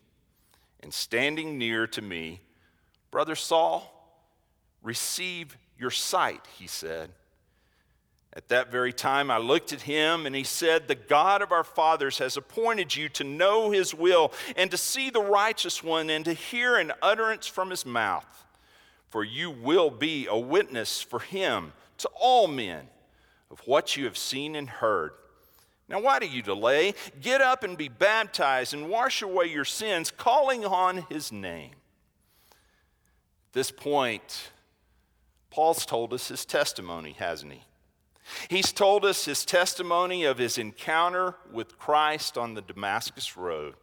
and 0.80 0.92
standing 0.92 1.58
near 1.58 1.86
to 1.86 2.02
me, 2.02 2.40
Brother 3.10 3.34
Saul, 3.34 3.90
receive 4.82 5.56
your 5.78 5.90
sight, 5.90 6.46
he 6.58 6.66
said. 6.66 7.10
At 8.36 8.48
that 8.48 8.72
very 8.72 8.92
time, 8.92 9.30
I 9.30 9.38
looked 9.38 9.72
at 9.72 9.82
him 9.82 10.26
and 10.26 10.34
he 10.34 10.42
said, 10.42 10.88
The 10.88 10.96
God 10.96 11.40
of 11.40 11.52
our 11.52 11.62
fathers 11.62 12.18
has 12.18 12.36
appointed 12.36 12.96
you 12.96 13.08
to 13.10 13.24
know 13.24 13.70
his 13.70 13.94
will 13.94 14.32
and 14.56 14.70
to 14.72 14.76
see 14.76 15.08
the 15.08 15.22
righteous 15.22 15.84
one 15.84 16.10
and 16.10 16.24
to 16.24 16.32
hear 16.32 16.76
an 16.76 16.92
utterance 17.00 17.46
from 17.46 17.70
his 17.70 17.86
mouth. 17.86 18.44
For 19.08 19.22
you 19.22 19.50
will 19.50 19.90
be 19.90 20.26
a 20.26 20.36
witness 20.36 21.00
for 21.00 21.20
him 21.20 21.72
to 21.98 22.10
all 22.18 22.48
men 22.48 22.88
of 23.52 23.60
what 23.66 23.96
you 23.96 24.04
have 24.06 24.18
seen 24.18 24.56
and 24.56 24.68
heard. 24.68 25.12
Now, 25.88 26.00
why 26.00 26.18
do 26.18 26.26
you 26.26 26.42
delay? 26.42 26.94
Get 27.20 27.40
up 27.40 27.62
and 27.62 27.78
be 27.78 27.88
baptized 27.88 28.74
and 28.74 28.88
wash 28.88 29.22
away 29.22 29.46
your 29.46 29.64
sins, 29.64 30.10
calling 30.10 30.64
on 30.64 31.06
his 31.08 31.30
name. 31.30 31.74
At 32.50 33.52
this 33.52 33.70
point, 33.70 34.50
Paul's 35.50 35.86
told 35.86 36.12
us 36.12 36.26
his 36.26 36.44
testimony, 36.44 37.12
hasn't 37.12 37.52
he? 37.52 37.62
He's 38.48 38.72
told 38.72 39.04
us 39.04 39.24
his 39.24 39.44
testimony 39.44 40.24
of 40.24 40.38
his 40.38 40.58
encounter 40.58 41.34
with 41.52 41.78
Christ 41.78 42.38
on 42.38 42.54
the 42.54 42.62
Damascus 42.62 43.36
Road. 43.36 43.74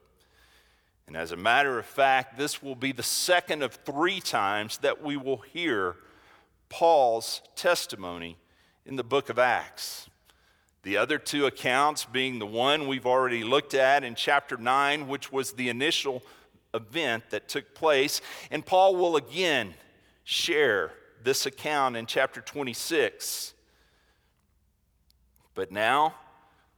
And 1.07 1.17
as 1.17 1.31
a 1.31 1.37
matter 1.37 1.77
of 1.77 1.85
fact, 1.85 2.37
this 2.37 2.63
will 2.63 2.75
be 2.75 2.91
the 2.91 3.03
second 3.03 3.63
of 3.63 3.73
three 3.85 4.19
times 4.21 4.77
that 4.77 5.03
we 5.03 5.17
will 5.17 5.37
hear 5.37 5.97
Paul's 6.69 7.41
testimony 7.55 8.37
in 8.85 8.95
the 8.95 9.03
book 9.03 9.29
of 9.29 9.37
Acts. 9.37 10.09
The 10.83 10.97
other 10.97 11.19
two 11.19 11.45
accounts 11.45 12.05
being 12.05 12.39
the 12.39 12.45
one 12.45 12.87
we've 12.87 13.05
already 13.05 13.43
looked 13.43 13.73
at 13.73 14.03
in 14.03 14.15
chapter 14.15 14.57
9, 14.57 15.07
which 15.07 15.31
was 15.31 15.51
the 15.51 15.69
initial 15.69 16.23
event 16.73 17.25
that 17.29 17.47
took 17.47 17.75
place. 17.75 18.21
And 18.49 18.65
Paul 18.65 18.95
will 18.95 19.17
again 19.17 19.75
share 20.23 20.93
this 21.23 21.45
account 21.45 21.97
in 21.97 22.05
chapter 22.07 22.41
26. 22.41 23.53
But 25.53 25.71
now, 25.71 26.15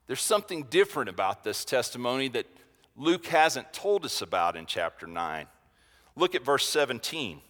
there's 0.07 0.21
something 0.21 0.63
different 0.63 1.09
about 1.09 1.43
this 1.43 1.63
testimony 1.63 2.27
that 2.29 2.47
Luke 2.95 3.25
hasn't 3.27 3.73
told 3.73 4.05
us 4.05 4.21
about 4.21 4.55
in 4.55 4.65
chapter 4.65 5.07
9. 5.07 5.47
Look 6.15 6.35
at 6.35 6.45
verse 6.45 6.67
17. 6.67 7.41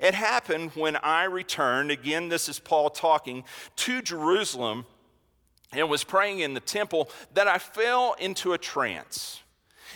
It 0.00 0.14
happened 0.14 0.72
when 0.74 0.96
I 0.96 1.24
returned, 1.24 1.90
again, 1.90 2.28
this 2.28 2.48
is 2.48 2.58
Paul 2.58 2.90
talking, 2.90 3.44
to 3.76 4.02
Jerusalem 4.02 4.86
and 5.72 5.88
was 5.90 6.04
praying 6.04 6.40
in 6.40 6.54
the 6.54 6.60
temple, 6.60 7.10
that 7.34 7.46
I 7.46 7.58
fell 7.58 8.14
into 8.18 8.52
a 8.52 8.58
trance. 8.58 9.42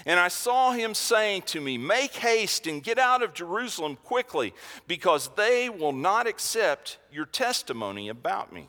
And 0.05 0.19
I 0.19 0.29
saw 0.29 0.73
him 0.73 0.95
saying 0.95 1.43
to 1.47 1.61
me, 1.61 1.79
Make 1.79 2.15
haste 2.15 2.67
and 2.67 2.83
get 2.83 2.99
out 2.99 3.23
of 3.23 3.35
Jerusalem 3.35 3.97
quickly, 4.05 4.53
because 4.87 5.31
they 5.37 5.69
will 5.69 5.93
not 5.93 6.27
accept 6.27 6.99
your 7.11 7.25
testimony 7.25 8.09
about 8.09 8.53
me. 8.53 8.69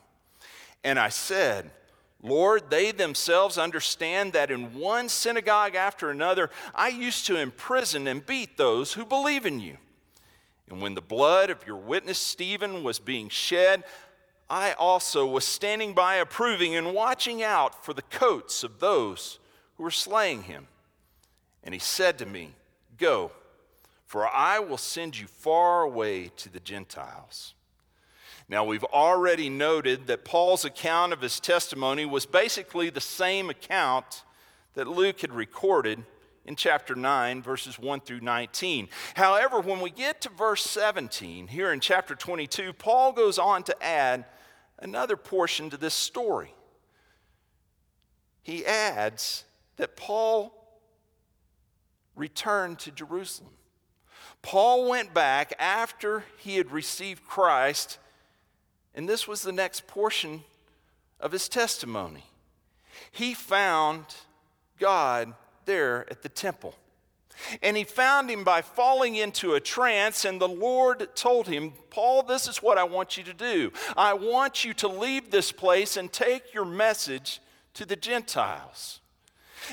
And 0.84 1.00
I 1.00 1.10
said, 1.10 1.72
Lord, 2.24 2.70
they 2.70 2.92
themselves 2.92 3.58
understand 3.58 4.32
that 4.32 4.50
in 4.50 4.80
one 4.80 5.10
synagogue 5.10 5.76
after 5.76 6.10
another, 6.10 6.50
I 6.74 6.88
used 6.88 7.28
to 7.28 7.38
imprison 7.38 8.08
and 8.08 8.26
beat 8.26 8.56
those 8.56 8.94
who 8.94 9.06
believe 9.06 9.46
in 9.46 9.60
you. 9.60 9.78
And 10.70 10.82
when 10.82 10.96
the 10.96 11.02
blood 11.02 11.50
of 11.50 11.68
your 11.68 11.76
witness 11.76 12.18
Stephen 12.18 12.82
was 12.82 12.98
being 12.98 13.28
shed, 13.28 13.84
I 14.50 14.72
also 14.74 15.26
was 15.26 15.44
standing 15.44 15.94
by 15.94 16.16
approving 16.16 16.76
and 16.76 16.94
watching 16.94 17.44
out 17.44 17.84
for 17.84 17.94
the 17.94 18.02
coats 18.04 18.64
of 18.64 18.80
those 18.80 19.40
who 19.76 19.84
were 19.84 19.92
slaying 19.92 20.44
him. 20.44 20.68
And 21.62 21.74
he 21.74 21.80
said 21.80 22.18
to 22.20 22.26
me, 22.26 22.54
Go, 22.98 23.32
for 24.06 24.28
I 24.28 24.60
will 24.60 24.78
send 24.78 25.20
you 25.20 25.28
far 25.28 25.82
away 25.82 26.32
to 26.38 26.50
the 26.50 26.60
Gentiles. 26.62 27.54
Now, 28.50 28.64
we've 28.66 28.84
already 28.84 29.50
noted 29.50 30.08
that 30.08 30.26
Paul's 30.26 30.66
account 30.66 31.14
of 31.14 31.22
his 31.22 31.40
testimony 31.40 32.06
was 32.06 32.26
basically 32.26 32.90
the 32.90 33.02
same 33.02 33.50
account 33.50 34.24
that 34.74 34.88
Luke 34.88 35.22
had 35.22 35.34
recorded 35.34 36.04
in 36.46 36.56
chapter 36.56 36.94
9, 36.94 37.42
verses 37.42 37.80
1 37.80 38.02
through 38.02 38.20
19. 38.20 38.90
However, 39.16 39.62
when 39.62 39.80
we 39.80 39.90
get 39.90 40.22
to 40.22 40.30
verse 40.30 40.64
17, 40.64 41.48
here 41.48 41.72
in 41.72 41.80
chapter 41.80 42.16
22, 42.16 42.74
Paul 42.74 43.14
goes 43.14 43.40
on 43.40 43.64
to 43.64 43.84
add 43.84 44.26
another 44.80 45.16
portion 45.16 45.70
to 45.70 45.78
this 45.78 45.94
story. 45.94 46.54
He 48.42 48.66
adds 48.66 49.46
that 49.78 49.96
Paul 49.96 50.54
returned 52.16 52.80
to 52.80 52.92
Jerusalem. 52.92 53.54
Paul 54.42 54.90
went 54.90 55.14
back 55.14 55.54
after 55.58 56.26
he 56.38 56.58
had 56.58 56.72
received 56.72 57.26
Christ 57.26 58.00
and 58.96 59.08
this 59.08 59.28
was 59.28 59.42
the 59.42 59.52
next 59.52 59.88
portion 59.88 60.44
of 61.20 61.32
his 61.32 61.50
testimony. 61.50 62.26
He 63.12 63.34
found 63.34 64.06
God 64.80 65.34
there 65.66 66.06
at 66.12 66.22
the 66.22 66.30
temple. 66.30 66.76
And 67.62 67.76
he 67.76 67.84
found 67.84 68.30
him 68.30 68.44
by 68.44 68.62
falling 68.62 69.16
into 69.16 69.54
a 69.54 69.60
trance, 69.60 70.24
and 70.24 70.40
the 70.40 70.48
Lord 70.48 71.16
told 71.16 71.48
him, 71.48 71.74
Paul, 71.90 72.24
this 72.24 72.48
is 72.48 72.62
what 72.62 72.78
I 72.78 72.84
want 72.84 73.18
you 73.18 73.24
to 73.24 73.34
do. 73.34 73.72
I 73.98 74.14
want 74.14 74.64
you 74.64 74.74
to 74.76 74.88
leave 74.88 75.32
this 75.32 75.52
place 75.52 75.98
and 75.98 76.12
take 76.12 76.54
your 76.54 76.66
message 76.66 77.42
to 77.74 77.86
the 77.86 77.96
Gentiles. 77.96 79.00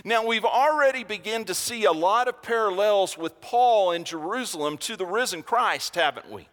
Now, 0.05 0.25
we've 0.25 0.45
already 0.45 1.05
begun 1.05 1.45
to 1.45 1.55
see 1.55 1.85
a 1.85 1.93
lot 1.93 2.29
of 2.29 2.43
parallels 2.43 3.19
with 3.19 3.41
Paul 3.41 3.93
in 3.93 4.05
Jerusalem 4.05 4.79
to 4.79 4.97
the 4.97 5.07
risen 5.07 5.43
Christ, 5.43 5.97
haven't 5.97 6.31
we? 6.31 6.49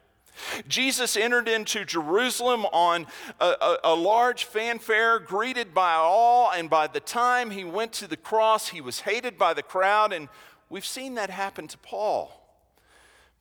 Jesus 0.67 1.17
entered 1.17 1.47
into 1.47 1.85
Jerusalem 1.85 2.65
on 2.67 3.07
a, 3.39 3.45
a, 3.45 3.77
a, 3.85 3.95
large 3.95 4.43
fanfare, 4.43 5.19
greeted 5.19 5.73
by 5.73 5.93
all, 5.93 6.51
and 6.51 6.69
by 6.69 6.87
the 6.87 6.99
time 6.99 7.51
he 7.51 7.63
went 7.63 7.93
to 7.93 8.07
the 8.07 8.17
cross, 8.17 8.69
he 8.69 8.81
was 8.81 9.01
hated 9.01 9.37
by 9.37 9.53
the 9.53 9.63
crowd, 9.63 10.13
and 10.13 10.29
we've 10.69 10.85
seen 10.85 11.15
that 11.15 11.29
happen 11.29 11.67
to 11.67 11.77
Paul. 11.77 12.37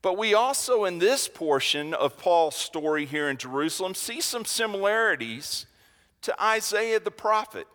But 0.02 0.18
we 0.18 0.34
also, 0.34 0.84
in 0.84 0.98
this 0.98 1.28
portion 1.28 1.92
of 1.94 2.18
Paul's 2.18 2.54
story 2.54 3.06
here 3.06 3.28
in 3.28 3.36
Jerusalem, 3.36 3.94
see 3.94 4.20
some 4.20 4.44
similarities 4.44 5.66
to 6.22 6.42
Isaiah 6.42 7.00
the 7.00 7.10
prophet. 7.10 7.66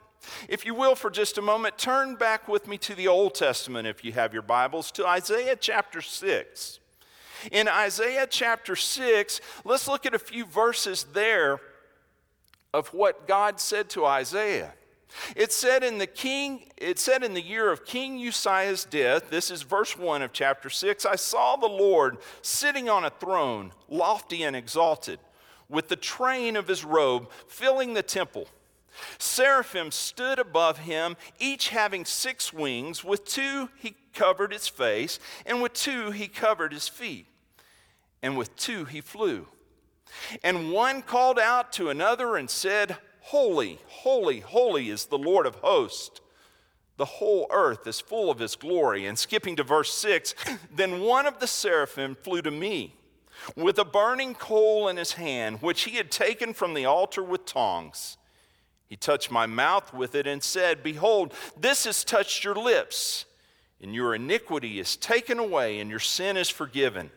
If 0.47 0.65
you 0.65 0.75
will, 0.75 0.95
for 0.95 1.10
just 1.10 1.38
a 1.38 1.41
moment, 1.41 1.77
turn 1.77 2.15
back 2.15 2.47
with 2.47 2.67
me 2.67 2.77
to 2.79 2.95
the 2.95 3.07
Old 3.07 3.34
Testament, 3.34 3.88
if 3.88 4.03
you 4.05 4.12
have 4.13 4.34
your 4.34 4.43
Bibles, 4.43 4.91
to 4.91 5.07
Isaiah 5.07 5.55
chapter 5.55 6.01
6. 6.01 6.80
In 7.51 7.67
Isaiah 7.67 8.27
chapter 8.30 8.75
6, 8.75 9.41
let's 9.63 9.88
look 9.88 10.06
at 10.06 10.13
a 10.13 10.19
few 10.19 10.45
verses 10.45 11.06
there 11.13 11.60
of 12.73 12.89
what 12.89 13.27
God 13.27 13.60
said 13.60 13.89
to 13.91 14.06
Isaiah. 14.06 14.73
It 15.36 15.51
said 15.51 15.84
in 15.84 15.97
the 15.97 16.08
king, 16.08 16.69
it 16.77 16.99
said 16.99 17.23
in 17.23 17.34
the 17.34 17.41
year 17.41 17.69
of 17.69 17.86
King 17.86 18.25
Uzziah's 18.25 18.86
death, 18.86 19.30
this 19.30 19.51
is 19.51 19.62
verse 19.62 19.97
1 19.97 20.21
of 20.21 20.32
chapter 20.32 20.69
6, 20.69 21.06
I 21.06 21.15
saw 21.15 21.56
the 21.56 21.67
Lord 21.67 22.17
sitting 22.41 22.89
on 22.89 23.04
a 23.04 23.10
throne, 23.10 23.73
lofty 23.89 24.43
and 24.43 24.56
exalted, 24.56 25.19
with 25.67 25.89
the 25.89 25.95
train 25.95 26.56
of 26.56 26.67
his 26.67 26.86
robe 26.86 27.30
filling 27.47 27.93
the 27.93 28.04
temple. 28.04 28.47
Seraphim 29.17 29.91
stood 29.91 30.39
above 30.39 30.80
him, 30.80 31.17
each 31.39 31.69
having 31.69 32.06
six 32.06 32.54
wings. 32.54 33.04
With 33.04 33.25
two 33.25 33.69
he 33.77 33.95
covered 34.13 34.51
his 34.51 34.67
face, 34.67 35.19
and 35.45 35.62
with 35.62 35.73
two 35.73 36.12
he 36.12 36.27
covered 36.27 36.73
his 36.73 36.88
feet 36.88 37.25
and 38.21 38.38
with 38.38 38.55
two 38.55 38.86
he 38.86 39.01
flew. 39.01 39.47
And 40.43 40.71
one 40.71 41.01
called 41.01 41.39
out 41.39 41.71
to 41.73 41.89
another 41.89 42.36
and 42.36 42.49
said, 42.49 42.97
Holy, 43.21 43.79
holy, 43.88 44.39
holy 44.39 44.89
is 44.89 45.05
the 45.05 45.17
Lord 45.17 45.45
of 45.45 45.55
hosts. 45.55 46.21
The 46.97 47.05
whole 47.05 47.47
earth 47.49 47.88
is 47.88 47.99
full 47.99 48.29
of 48.29 48.39
his 48.39 48.55
glory. 48.55 49.05
And 49.05 49.17
skipping 49.17 49.55
to 49.55 49.63
verse 49.63 49.93
6, 49.93 50.36
then 50.75 51.01
one 51.01 51.25
of 51.25 51.39
the 51.39 51.47
seraphim 51.47 52.15
flew 52.21 52.41
to 52.41 52.51
me 52.51 52.95
with 53.55 53.79
a 53.79 53.86
burning 53.86 54.36
coal 54.36 54.88
in 54.88 54.97
his 54.97 55.13
hand, 55.13 55.62
which 55.62 55.84
he 55.84 55.97
had 55.97 56.12
taken 56.12 56.53
from 56.53 56.73
the 56.73 56.86
altar 56.86 57.23
with 57.23 57.45
tongs. 57.45 58.17
He 58.88 58.97
touched 58.97 59.31
my 59.31 59.45
mouth 59.45 59.93
with 59.93 60.15
it 60.15 60.27
and 60.27 60.43
said, 60.43 60.84
Behold, 60.84 61.34
this 61.57 61.86
has 61.86 62.03
touched 62.03 62.43
your 62.43 62.55
lips, 62.55 63.25
and 63.81 63.95
your 63.95 64.13
iniquity 64.13 64.79
is 64.79 64.97
taken 64.97 65.39
away, 65.39 65.79
and 65.79 65.89
your 65.89 65.99
sin 65.99 66.36
is 66.36 66.49
forgiven. 66.49 67.10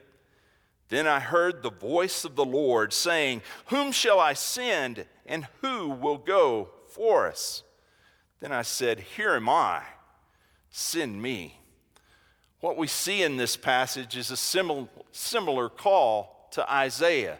Then 0.88 1.06
I 1.06 1.20
heard 1.20 1.62
the 1.62 1.70
voice 1.70 2.24
of 2.24 2.36
the 2.36 2.44
Lord 2.44 2.92
saying, 2.92 3.42
Whom 3.66 3.92
shall 3.92 4.20
I 4.20 4.34
send, 4.34 5.06
and 5.26 5.46
who 5.60 5.88
will 5.88 6.18
go 6.18 6.70
for 6.88 7.26
us? 7.26 7.62
Then 8.40 8.52
I 8.52 8.62
said, 8.62 9.00
Here 9.00 9.34
am 9.34 9.48
I, 9.48 9.82
send 10.70 11.20
me. 11.20 11.58
What 12.60 12.76
we 12.76 12.86
see 12.86 13.22
in 13.22 13.36
this 13.36 13.56
passage 13.56 14.16
is 14.16 14.30
a 14.30 14.36
similar, 14.36 14.88
similar 15.12 15.68
call 15.68 16.48
to 16.52 16.72
Isaiah. 16.72 17.38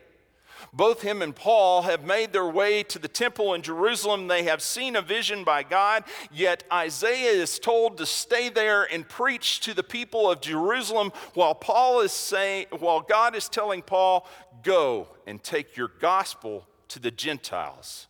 Both 0.74 1.02
him 1.02 1.22
and 1.22 1.34
Paul 1.36 1.82
have 1.82 2.04
made 2.04 2.32
their 2.32 2.48
way 2.48 2.82
to 2.82 2.98
the 2.98 3.06
temple 3.06 3.54
in 3.54 3.62
Jerusalem. 3.62 4.26
They 4.26 4.42
have 4.42 4.60
seen 4.60 4.96
a 4.96 5.02
vision 5.02 5.44
by 5.44 5.62
God, 5.62 6.02
yet 6.32 6.64
Isaiah 6.72 7.30
is 7.30 7.60
told 7.60 7.96
to 7.98 8.06
stay 8.06 8.48
there 8.48 8.82
and 8.82 9.08
preach 9.08 9.60
to 9.60 9.72
the 9.72 9.84
people 9.84 10.28
of 10.28 10.40
Jerusalem 10.40 11.12
while 11.34 11.54
Paul 11.54 12.00
is 12.00 12.10
saying 12.10 12.66
while 12.70 13.00
God 13.00 13.36
is 13.36 13.48
telling 13.48 13.82
Paul, 13.82 14.26
"Go 14.64 15.06
and 15.28 15.40
take 15.42 15.76
your 15.76 15.88
gospel 15.88 16.66
to 16.88 16.98
the 16.98 17.12
Gentiles." 17.12 18.08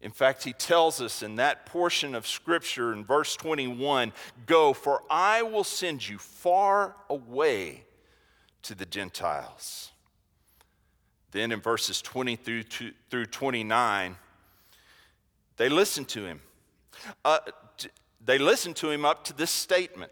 In 0.00 0.12
fact, 0.12 0.44
he 0.44 0.54
tells 0.54 1.02
us 1.02 1.22
in 1.22 1.36
that 1.36 1.66
portion 1.66 2.14
of 2.14 2.26
scripture 2.26 2.92
in 2.94 3.04
verse 3.04 3.36
21 3.36 4.14
Go, 4.46 4.72
for 4.72 5.02
I 5.10 5.42
will 5.42 5.64
send 5.64 6.08
you 6.08 6.16
far 6.16 6.96
away 7.10 7.84
to 8.62 8.74
the 8.74 8.86
Gentiles. 8.86 9.92
Then 11.36 11.52
in 11.52 11.60
verses 11.60 12.00
20 12.00 12.36
through, 12.36 12.62
through 13.10 13.26
29, 13.26 14.16
they 15.58 15.68
listen 15.68 16.06
to 16.06 16.24
him. 16.24 16.40
Uh, 17.26 17.40
they 18.24 18.38
listened 18.38 18.76
to 18.76 18.90
him 18.90 19.04
up 19.04 19.22
to 19.24 19.34
this 19.34 19.50
statement. 19.50 20.10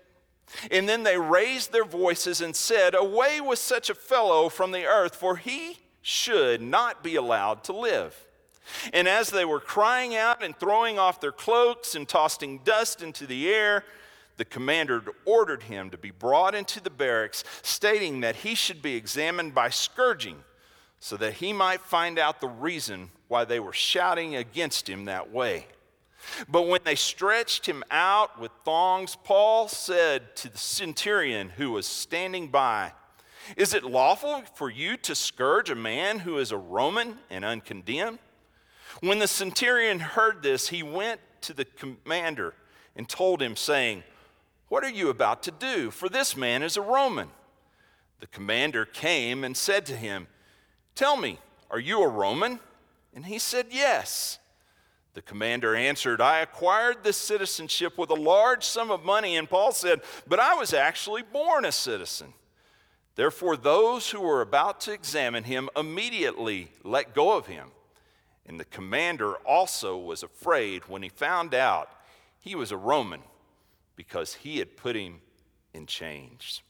And 0.70 0.86
then 0.86 1.02
they 1.02 1.16
raised 1.16 1.72
their 1.72 1.86
voices 1.86 2.42
and 2.42 2.54
said, 2.54 2.94
Away 2.94 3.40
with 3.40 3.58
such 3.58 3.88
a 3.88 3.94
fellow 3.94 4.50
from 4.50 4.70
the 4.70 4.84
earth, 4.84 5.16
for 5.16 5.36
he 5.36 5.78
should 6.02 6.60
not 6.60 7.02
be 7.02 7.16
allowed 7.16 7.64
to 7.64 7.72
live. 7.72 8.14
And 8.92 9.08
as 9.08 9.30
they 9.30 9.46
were 9.46 9.60
crying 9.60 10.14
out 10.14 10.44
and 10.44 10.54
throwing 10.54 10.98
off 10.98 11.22
their 11.22 11.32
cloaks 11.32 11.94
and 11.94 12.06
tossing 12.06 12.58
dust 12.64 13.02
into 13.02 13.26
the 13.26 13.48
air, 13.48 13.86
the 14.36 14.44
commander 14.44 15.02
ordered 15.24 15.62
him 15.62 15.88
to 15.88 15.96
be 15.96 16.10
brought 16.10 16.54
into 16.54 16.82
the 16.82 16.90
barracks, 16.90 17.44
stating 17.62 18.20
that 18.20 18.36
he 18.36 18.54
should 18.54 18.82
be 18.82 18.94
examined 18.94 19.54
by 19.54 19.70
scourging 19.70 20.44
so 21.04 21.18
that 21.18 21.34
he 21.34 21.52
might 21.52 21.82
find 21.82 22.18
out 22.18 22.40
the 22.40 22.48
reason 22.48 23.10
why 23.28 23.44
they 23.44 23.60
were 23.60 23.74
shouting 23.74 24.36
against 24.36 24.88
him 24.88 25.04
that 25.04 25.30
way. 25.30 25.66
But 26.48 26.66
when 26.66 26.80
they 26.82 26.94
stretched 26.94 27.66
him 27.66 27.84
out 27.90 28.40
with 28.40 28.50
thongs, 28.64 29.14
Paul 29.14 29.68
said 29.68 30.34
to 30.36 30.48
the 30.48 30.56
centurion 30.56 31.50
who 31.50 31.72
was 31.72 31.86
standing 31.86 32.48
by, 32.48 32.92
Is 33.54 33.74
it 33.74 33.84
lawful 33.84 34.44
for 34.54 34.70
you 34.70 34.96
to 34.96 35.14
scourge 35.14 35.68
a 35.68 35.74
man 35.74 36.20
who 36.20 36.38
is 36.38 36.52
a 36.52 36.56
Roman 36.56 37.18
and 37.28 37.44
uncondemned? 37.44 38.18
When 39.00 39.18
the 39.18 39.28
centurion 39.28 40.00
heard 40.00 40.42
this, 40.42 40.68
he 40.68 40.82
went 40.82 41.20
to 41.42 41.52
the 41.52 41.66
commander 41.66 42.54
and 42.96 43.06
told 43.06 43.42
him, 43.42 43.56
saying, 43.56 44.04
What 44.68 44.84
are 44.84 44.90
you 44.90 45.10
about 45.10 45.42
to 45.42 45.50
do? 45.50 45.90
For 45.90 46.08
this 46.08 46.34
man 46.34 46.62
is 46.62 46.78
a 46.78 46.80
Roman. 46.80 47.28
The 48.20 48.26
commander 48.28 48.86
came 48.86 49.44
and 49.44 49.54
said 49.54 49.84
to 49.84 49.96
him, 49.98 50.28
Tell 50.94 51.16
me, 51.16 51.38
are 51.70 51.80
you 51.80 52.02
a 52.02 52.08
Roman? 52.08 52.60
And 53.14 53.26
he 53.26 53.38
said, 53.38 53.66
Yes. 53.70 54.38
The 55.14 55.22
commander 55.22 55.76
answered, 55.76 56.20
I 56.20 56.40
acquired 56.40 57.04
this 57.04 57.16
citizenship 57.16 57.96
with 57.96 58.10
a 58.10 58.14
large 58.14 58.64
sum 58.64 58.90
of 58.90 59.04
money. 59.04 59.36
And 59.36 59.48
Paul 59.48 59.70
said, 59.70 60.00
But 60.26 60.40
I 60.40 60.54
was 60.54 60.72
actually 60.74 61.22
born 61.22 61.64
a 61.64 61.70
citizen. 61.70 62.34
Therefore, 63.14 63.56
those 63.56 64.10
who 64.10 64.20
were 64.20 64.40
about 64.40 64.80
to 64.82 64.92
examine 64.92 65.44
him 65.44 65.70
immediately 65.76 66.72
let 66.82 67.14
go 67.14 67.36
of 67.36 67.46
him. 67.46 67.68
And 68.46 68.58
the 68.58 68.64
commander 68.64 69.34
also 69.46 69.96
was 69.96 70.24
afraid 70.24 70.88
when 70.88 71.02
he 71.02 71.08
found 71.08 71.54
out 71.54 71.90
he 72.40 72.56
was 72.56 72.72
a 72.72 72.76
Roman 72.76 73.20
because 73.94 74.34
he 74.34 74.58
had 74.58 74.76
put 74.76 74.96
him 74.96 75.20
in 75.72 75.86
chains. 75.86 76.62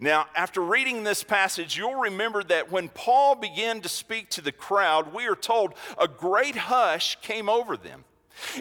Now, 0.00 0.26
after 0.34 0.60
reading 0.60 1.04
this 1.04 1.22
passage, 1.22 1.76
you'll 1.76 1.94
remember 1.94 2.42
that 2.44 2.70
when 2.70 2.88
Paul 2.88 3.34
began 3.34 3.80
to 3.82 3.88
speak 3.88 4.30
to 4.30 4.40
the 4.40 4.52
crowd, 4.52 5.12
we 5.12 5.26
are 5.26 5.36
told 5.36 5.74
a 5.98 6.08
great 6.08 6.56
hush 6.56 7.16
came 7.20 7.48
over 7.48 7.76
them. 7.76 8.04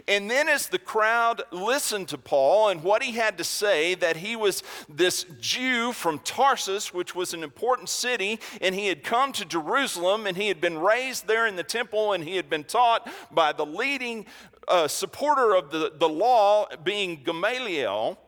And 0.08 0.30
then, 0.30 0.47
as 0.50 0.67
the 0.67 0.80
crowd 0.80 1.41
listened 1.52 2.10
to 2.10 2.17
Paul 2.17 2.69
and 2.69 2.84
what 2.84 3.02
he 3.04 3.13
had 3.13 3.38
to 3.38 3.43
say, 3.43 3.95
that 3.95 4.17
he 4.17 4.36
was 4.36 4.63
this 4.89 5.26
Jew 5.39 5.93
from 5.93 6.19
Tarsus, 6.19 6.93
which 6.93 7.15
was 7.15 7.34
an 7.34 7.43
important 7.43 7.89
city, 7.89 8.39
and 8.62 8.76
he 8.76 8.88
had 8.88 9.04
come 9.04 9.32
to 9.34 9.45
Jerusalem 9.45 10.28
and 10.28 10.38
he 10.38 10.47
had 10.47 10.62
been 10.62 10.78
raised 10.78 11.28
there 11.28 11.47
in 11.47 11.56
the 11.56 11.63
temple 11.63 12.13
and 12.13 12.24
he 12.24 12.36
had 12.36 12.50
been 12.50 12.63
taught 12.63 13.10
by 13.32 13.52
the 13.54 13.65
leading 13.65 14.26
uh, 14.67 14.88
supporter 14.88 15.56
of 15.56 15.71
the, 15.71 15.93
the 15.95 16.10
law, 16.10 16.67
being 16.84 17.24
Gamaliel 17.24 18.19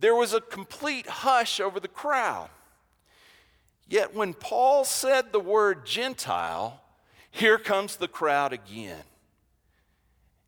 there 0.00 0.14
was 0.14 0.32
a 0.32 0.40
complete 0.40 1.06
hush 1.06 1.60
over 1.60 1.78
the 1.78 1.88
crowd. 1.88 2.48
Yet 3.88 4.14
when 4.14 4.34
Paul 4.34 4.84
said 4.84 5.32
the 5.32 5.40
word 5.40 5.84
Gentile, 5.84 6.80
here 7.30 7.58
comes 7.58 7.96
the 7.96 8.08
crowd 8.08 8.52
again. 8.52 9.02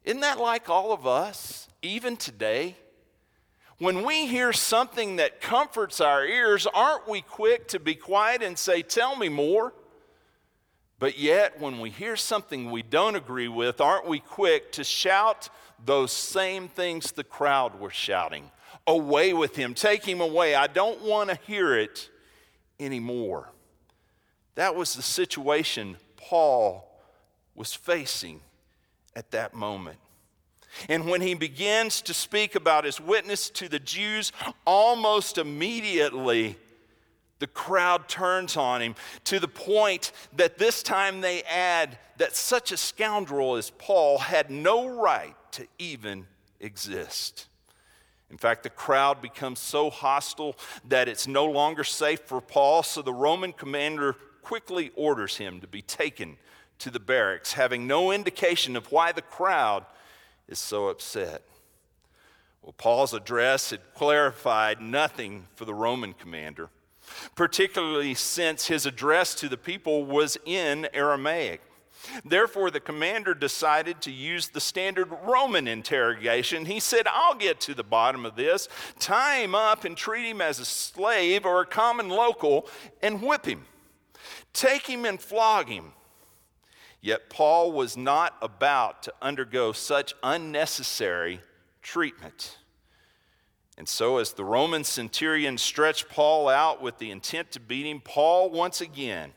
Isn't 0.04 0.20
that 0.20 0.38
like 0.38 0.68
all 0.68 0.92
of 0.92 1.06
us, 1.06 1.68
even 1.82 2.16
today? 2.16 2.76
When 3.78 4.04
we 4.04 4.26
hear 4.26 4.52
something 4.52 5.16
that 5.16 5.40
comforts 5.40 6.00
our 6.00 6.24
ears, 6.24 6.66
aren't 6.72 7.08
we 7.08 7.20
quick 7.20 7.68
to 7.68 7.80
be 7.80 7.94
quiet 7.94 8.42
and 8.42 8.56
say, 8.56 8.82
Tell 8.82 9.16
me 9.16 9.28
more? 9.28 9.72
But 11.00 11.18
yet, 11.18 11.60
when 11.60 11.80
we 11.80 11.90
hear 11.90 12.14
something 12.14 12.70
we 12.70 12.84
don't 12.84 13.16
agree 13.16 13.48
with, 13.48 13.80
aren't 13.80 14.06
we 14.06 14.20
quick 14.20 14.70
to 14.72 14.84
shout 14.84 15.48
those 15.84 16.12
same 16.12 16.68
things 16.68 17.10
the 17.10 17.24
crowd 17.24 17.80
were 17.80 17.90
shouting? 17.90 18.51
Away 18.86 19.32
with 19.32 19.56
him. 19.56 19.74
Take 19.74 20.04
him 20.04 20.20
away. 20.20 20.54
I 20.54 20.66
don't 20.66 21.02
want 21.02 21.30
to 21.30 21.38
hear 21.46 21.76
it 21.76 22.10
anymore. 22.80 23.50
That 24.54 24.74
was 24.74 24.94
the 24.94 25.02
situation 25.02 25.96
Paul 26.16 26.88
was 27.54 27.74
facing 27.74 28.40
at 29.14 29.30
that 29.30 29.54
moment. 29.54 29.98
And 30.88 31.06
when 31.06 31.20
he 31.20 31.34
begins 31.34 32.00
to 32.02 32.14
speak 32.14 32.54
about 32.54 32.84
his 32.84 33.00
witness 33.00 33.50
to 33.50 33.68
the 33.68 33.78
Jews, 33.78 34.32
almost 34.66 35.36
immediately 35.36 36.56
the 37.38 37.46
crowd 37.46 38.08
turns 38.08 38.56
on 38.56 38.80
him 38.80 38.94
to 39.24 39.38
the 39.38 39.48
point 39.48 40.12
that 40.34 40.58
this 40.58 40.82
time 40.82 41.20
they 41.20 41.42
add 41.42 41.98
that 42.18 42.36
such 42.36 42.72
a 42.72 42.76
scoundrel 42.76 43.56
as 43.56 43.70
Paul 43.70 44.18
had 44.18 44.50
no 44.50 44.88
right 44.88 45.34
to 45.52 45.66
even 45.78 46.26
exist. 46.60 47.48
In 48.32 48.38
fact, 48.38 48.62
the 48.62 48.70
crowd 48.70 49.20
becomes 49.20 49.60
so 49.60 49.90
hostile 49.90 50.56
that 50.88 51.06
it's 51.06 51.28
no 51.28 51.44
longer 51.44 51.84
safe 51.84 52.20
for 52.20 52.40
Paul, 52.40 52.82
so 52.82 53.02
the 53.02 53.12
Roman 53.12 53.52
commander 53.52 54.16
quickly 54.40 54.90
orders 54.96 55.36
him 55.36 55.60
to 55.60 55.66
be 55.66 55.82
taken 55.82 56.38
to 56.78 56.90
the 56.90 56.98
barracks, 56.98 57.52
having 57.52 57.86
no 57.86 58.10
indication 58.10 58.74
of 58.74 58.90
why 58.90 59.12
the 59.12 59.20
crowd 59.20 59.84
is 60.48 60.58
so 60.58 60.88
upset. 60.88 61.42
Well, 62.62 62.72
Paul's 62.72 63.12
address 63.12 63.68
had 63.68 63.80
clarified 63.94 64.80
nothing 64.80 65.46
for 65.54 65.66
the 65.66 65.74
Roman 65.74 66.14
commander, 66.14 66.70
particularly 67.34 68.14
since 68.14 68.66
his 68.66 68.86
address 68.86 69.34
to 69.36 69.48
the 69.50 69.58
people 69.58 70.06
was 70.06 70.38
in 70.46 70.88
Aramaic. 70.94 71.60
Therefore, 72.24 72.70
the 72.70 72.80
commander 72.80 73.34
decided 73.34 74.00
to 74.02 74.10
use 74.10 74.48
the 74.48 74.60
standard 74.60 75.10
Roman 75.24 75.68
interrogation. 75.68 76.64
He 76.64 76.80
said, 76.80 77.06
I'll 77.06 77.34
get 77.34 77.60
to 77.60 77.74
the 77.74 77.84
bottom 77.84 78.26
of 78.26 78.36
this, 78.36 78.68
tie 78.98 79.40
him 79.40 79.54
up 79.54 79.84
and 79.84 79.96
treat 79.96 80.28
him 80.28 80.40
as 80.40 80.58
a 80.58 80.64
slave 80.64 81.46
or 81.46 81.60
a 81.60 81.66
common 81.66 82.08
local 82.08 82.66
and 83.02 83.22
whip 83.22 83.46
him, 83.46 83.66
take 84.52 84.86
him 84.86 85.04
and 85.04 85.20
flog 85.20 85.68
him. 85.68 85.92
Yet 87.00 87.30
Paul 87.30 87.72
was 87.72 87.96
not 87.96 88.36
about 88.40 89.02
to 89.04 89.14
undergo 89.20 89.72
such 89.72 90.14
unnecessary 90.22 91.40
treatment. 91.82 92.58
And 93.76 93.88
so, 93.88 94.18
as 94.18 94.34
the 94.34 94.44
Roman 94.44 94.84
centurion 94.84 95.58
stretched 95.58 96.08
Paul 96.08 96.48
out 96.48 96.80
with 96.80 96.98
the 96.98 97.10
intent 97.10 97.50
to 97.52 97.60
beat 97.60 97.86
him, 97.86 98.00
Paul 98.00 98.50
once 98.50 98.80
again 98.80 99.32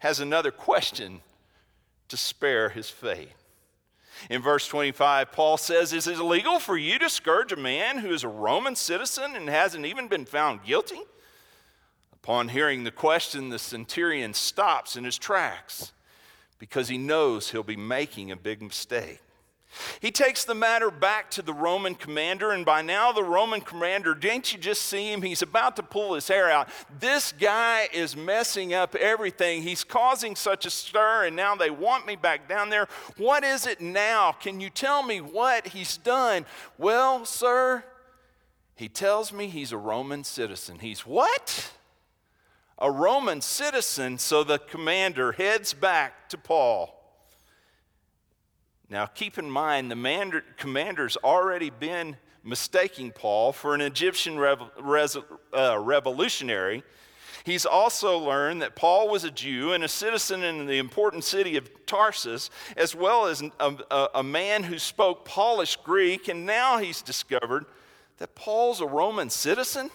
has 0.00 0.20
another 0.20 0.50
question 0.50 1.22
to 2.10 2.16
spare 2.16 2.68
his 2.68 2.90
faith. 2.90 3.34
In 4.28 4.42
verse 4.42 4.68
25, 4.68 5.32
Paul 5.32 5.56
says, 5.56 5.92
Is 5.92 6.06
it 6.06 6.18
illegal 6.18 6.58
for 6.58 6.76
you 6.76 6.98
to 6.98 7.08
scourge 7.08 7.52
a 7.52 7.56
man 7.56 7.98
who 7.98 8.10
is 8.10 8.22
a 8.22 8.28
Roman 8.28 8.76
citizen 8.76 9.34
and 9.34 9.48
hasn't 9.48 9.86
even 9.86 10.08
been 10.08 10.26
found 10.26 10.62
guilty? 10.64 11.00
Upon 12.12 12.48
hearing 12.48 12.84
the 12.84 12.90
question, 12.90 13.48
the 13.48 13.58
centurion 13.58 14.34
stops 14.34 14.94
in 14.94 15.04
his 15.04 15.16
tracks 15.16 15.92
because 16.58 16.88
he 16.88 16.98
knows 16.98 17.50
he'll 17.50 17.62
be 17.62 17.76
making 17.76 18.30
a 18.30 18.36
big 18.36 18.60
mistake. 18.60 19.20
He 20.00 20.10
takes 20.10 20.44
the 20.44 20.54
matter 20.54 20.90
back 20.90 21.30
to 21.32 21.42
the 21.42 21.54
Roman 21.54 21.94
commander, 21.94 22.50
and 22.50 22.64
by 22.64 22.82
now 22.82 23.12
the 23.12 23.22
Roman 23.22 23.60
commander, 23.60 24.14
didn't 24.14 24.52
you 24.52 24.58
just 24.58 24.82
see 24.82 25.12
him? 25.12 25.22
He's 25.22 25.42
about 25.42 25.76
to 25.76 25.82
pull 25.82 26.14
his 26.14 26.28
hair 26.28 26.50
out. 26.50 26.68
This 26.98 27.32
guy 27.32 27.88
is 27.92 28.16
messing 28.16 28.74
up 28.74 28.94
everything. 28.94 29.62
He's 29.62 29.84
causing 29.84 30.34
such 30.36 30.66
a 30.66 30.70
stir, 30.70 31.26
and 31.26 31.36
now 31.36 31.54
they 31.54 31.70
want 31.70 32.06
me 32.06 32.16
back 32.16 32.48
down 32.48 32.70
there. 32.70 32.88
What 33.16 33.44
is 33.44 33.66
it 33.66 33.80
now? 33.80 34.32
Can 34.32 34.60
you 34.60 34.70
tell 34.70 35.02
me 35.02 35.20
what 35.20 35.68
he's 35.68 35.96
done? 35.96 36.46
Well, 36.76 37.24
sir, 37.24 37.84
he 38.74 38.88
tells 38.88 39.32
me 39.32 39.46
he's 39.46 39.72
a 39.72 39.78
Roman 39.78 40.24
citizen. 40.24 40.78
He's 40.80 41.06
what? 41.06 41.72
a 42.80 42.90
Roman 42.90 43.40
citizen, 43.40 44.18
so 44.18 44.42
the 44.42 44.58
commander 44.58 45.32
heads 45.32 45.74
back 45.74 46.28
to 46.30 46.38
Paul. 46.38 46.99
Now, 48.90 49.06
keep 49.06 49.38
in 49.38 49.48
mind, 49.48 49.88
the 49.88 50.42
commander's 50.56 51.16
already 51.18 51.70
been 51.70 52.16
mistaking 52.42 53.12
Paul 53.12 53.52
for 53.52 53.72
an 53.72 53.80
Egyptian 53.80 54.36
rev- 54.36 54.62
uh, 55.56 55.78
revolutionary. 55.78 56.82
He's 57.44 57.64
also 57.64 58.18
learned 58.18 58.62
that 58.62 58.74
Paul 58.74 59.08
was 59.08 59.22
a 59.22 59.30
Jew 59.30 59.72
and 59.72 59.84
a 59.84 59.88
citizen 59.88 60.42
in 60.42 60.66
the 60.66 60.78
important 60.78 61.22
city 61.22 61.56
of 61.56 61.70
Tarsus, 61.86 62.50
as 62.76 62.94
well 62.94 63.26
as 63.26 63.42
a, 63.42 63.76
a, 63.90 64.08
a 64.16 64.22
man 64.24 64.64
who 64.64 64.78
spoke 64.78 65.24
polished 65.24 65.84
Greek, 65.84 66.26
and 66.26 66.44
now 66.44 66.78
he's 66.78 67.00
discovered 67.00 67.66
that 68.18 68.34
Paul's 68.34 68.80
a 68.80 68.86
Roman 68.86 69.30
citizen? 69.30 69.88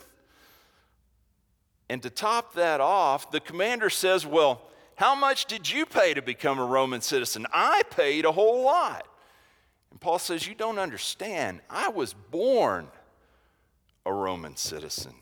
And 1.90 2.02
to 2.02 2.10
top 2.10 2.56
that 2.56 2.80
off, 2.80 3.30
the 3.30 3.42
commander 3.42 3.90
says, 3.90 4.26
Well, 4.26 4.62
how 4.96 5.16
much 5.16 5.46
did 5.46 5.70
you 5.70 5.86
pay 5.86 6.14
to 6.14 6.22
become 6.22 6.60
a 6.60 6.66
Roman 6.66 7.02
citizen? 7.02 7.46
I 7.54 7.84
paid 7.84 8.26
a 8.26 8.32
whole 8.32 8.64
lot. 8.64 9.08
And 9.92 10.00
Paul 10.00 10.20
says, 10.20 10.48
You 10.48 10.56
don't 10.56 10.80
understand. 10.80 11.62
I 11.70 11.90
was 11.90 12.14
born 12.14 12.88
a 14.06 14.14
Roman 14.14 14.56
citizen. 14.56 15.14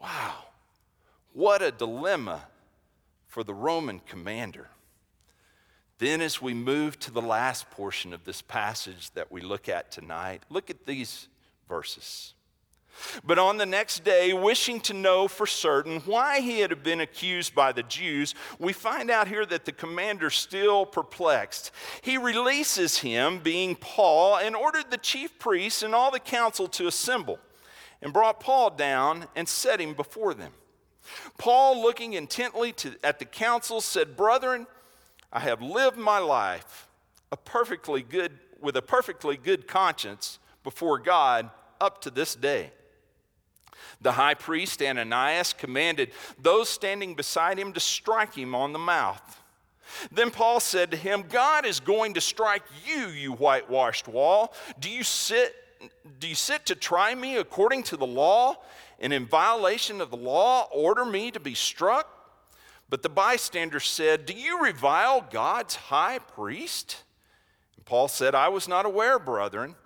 Wow. 0.00 0.44
What 1.32 1.62
a 1.62 1.70
dilemma 1.70 2.46
for 3.26 3.44
the 3.44 3.54
Roman 3.54 4.00
commander. 4.00 4.68
Then, 5.98 6.20
as 6.20 6.40
we 6.40 6.54
move 6.54 6.98
to 7.00 7.10
the 7.10 7.20
last 7.20 7.70
portion 7.70 8.14
of 8.14 8.24
this 8.24 8.40
passage 8.40 9.10
that 9.12 9.30
we 9.30 9.42
look 9.42 9.68
at 9.68 9.92
tonight, 9.92 10.42
look 10.48 10.70
at 10.70 10.86
these 10.86 11.28
verses. 11.68 12.34
But 13.24 13.38
on 13.38 13.56
the 13.56 13.66
next 13.66 14.04
day, 14.04 14.32
wishing 14.32 14.80
to 14.82 14.94
know 14.94 15.28
for 15.28 15.46
certain 15.46 16.00
why 16.00 16.40
he 16.40 16.60
had 16.60 16.82
been 16.82 17.00
accused 17.00 17.54
by 17.54 17.72
the 17.72 17.82
Jews, 17.82 18.34
we 18.58 18.72
find 18.72 19.10
out 19.10 19.28
here 19.28 19.46
that 19.46 19.64
the 19.64 19.72
commander 19.72 20.30
still 20.30 20.86
perplexed. 20.86 21.70
He 22.02 22.18
releases 22.18 22.98
him, 22.98 23.38
being 23.38 23.76
Paul, 23.76 24.36
and 24.36 24.56
ordered 24.56 24.90
the 24.90 24.98
chief 24.98 25.38
priests 25.38 25.82
and 25.82 25.94
all 25.94 26.10
the 26.10 26.20
council 26.20 26.68
to 26.68 26.86
assemble, 26.86 27.38
and 28.02 28.12
brought 28.12 28.40
Paul 28.40 28.70
down 28.70 29.26
and 29.36 29.48
set 29.48 29.80
him 29.80 29.94
before 29.94 30.34
them. 30.34 30.52
Paul, 31.38 31.82
looking 31.82 32.12
intently 32.12 32.72
to, 32.72 32.94
at 33.02 33.18
the 33.18 33.24
council, 33.24 33.80
said, 33.80 34.16
Brethren, 34.16 34.66
I 35.32 35.40
have 35.40 35.62
lived 35.62 35.96
my 35.96 36.18
life 36.18 36.88
a 37.32 37.36
perfectly 37.36 38.02
good, 38.02 38.38
with 38.60 38.76
a 38.76 38.82
perfectly 38.82 39.36
good 39.36 39.66
conscience 39.66 40.38
before 40.62 40.98
God 40.98 41.50
up 41.80 42.00
to 42.02 42.10
this 42.10 42.34
day. 42.34 42.72
The 44.00 44.12
high 44.12 44.34
priest 44.34 44.82
Ananias 44.82 45.52
commanded 45.52 46.12
those 46.40 46.68
standing 46.68 47.14
beside 47.14 47.58
him 47.58 47.72
to 47.72 47.80
strike 47.80 48.34
him 48.34 48.54
on 48.54 48.72
the 48.72 48.78
mouth. 48.78 49.40
Then 50.12 50.30
Paul 50.30 50.60
said 50.60 50.90
to 50.92 50.96
him, 50.96 51.24
God 51.28 51.66
is 51.66 51.80
going 51.80 52.14
to 52.14 52.20
strike 52.20 52.62
you, 52.86 53.08
you 53.08 53.32
whitewashed 53.32 54.08
wall. 54.08 54.54
Do 54.78 54.88
you 54.88 55.02
sit, 55.02 55.54
do 56.18 56.28
you 56.28 56.34
sit 56.34 56.66
to 56.66 56.74
try 56.74 57.14
me 57.14 57.36
according 57.36 57.82
to 57.84 57.96
the 57.96 58.06
law, 58.06 58.56
and 59.00 59.12
in 59.12 59.26
violation 59.26 60.00
of 60.00 60.10
the 60.10 60.16
law 60.16 60.68
order 60.72 61.04
me 61.04 61.30
to 61.32 61.40
be 61.40 61.54
struck? 61.54 62.08
But 62.88 63.02
the 63.02 63.08
bystander 63.08 63.80
said, 63.80 64.26
Do 64.26 64.34
you 64.34 64.62
revile 64.62 65.26
God's 65.30 65.76
high 65.76 66.18
priest? 66.18 67.02
And 67.76 67.84
Paul 67.84 68.08
said, 68.08 68.34
I 68.34 68.48
was 68.48 68.68
not 68.68 68.86
aware, 68.86 69.18
brethren 69.18 69.76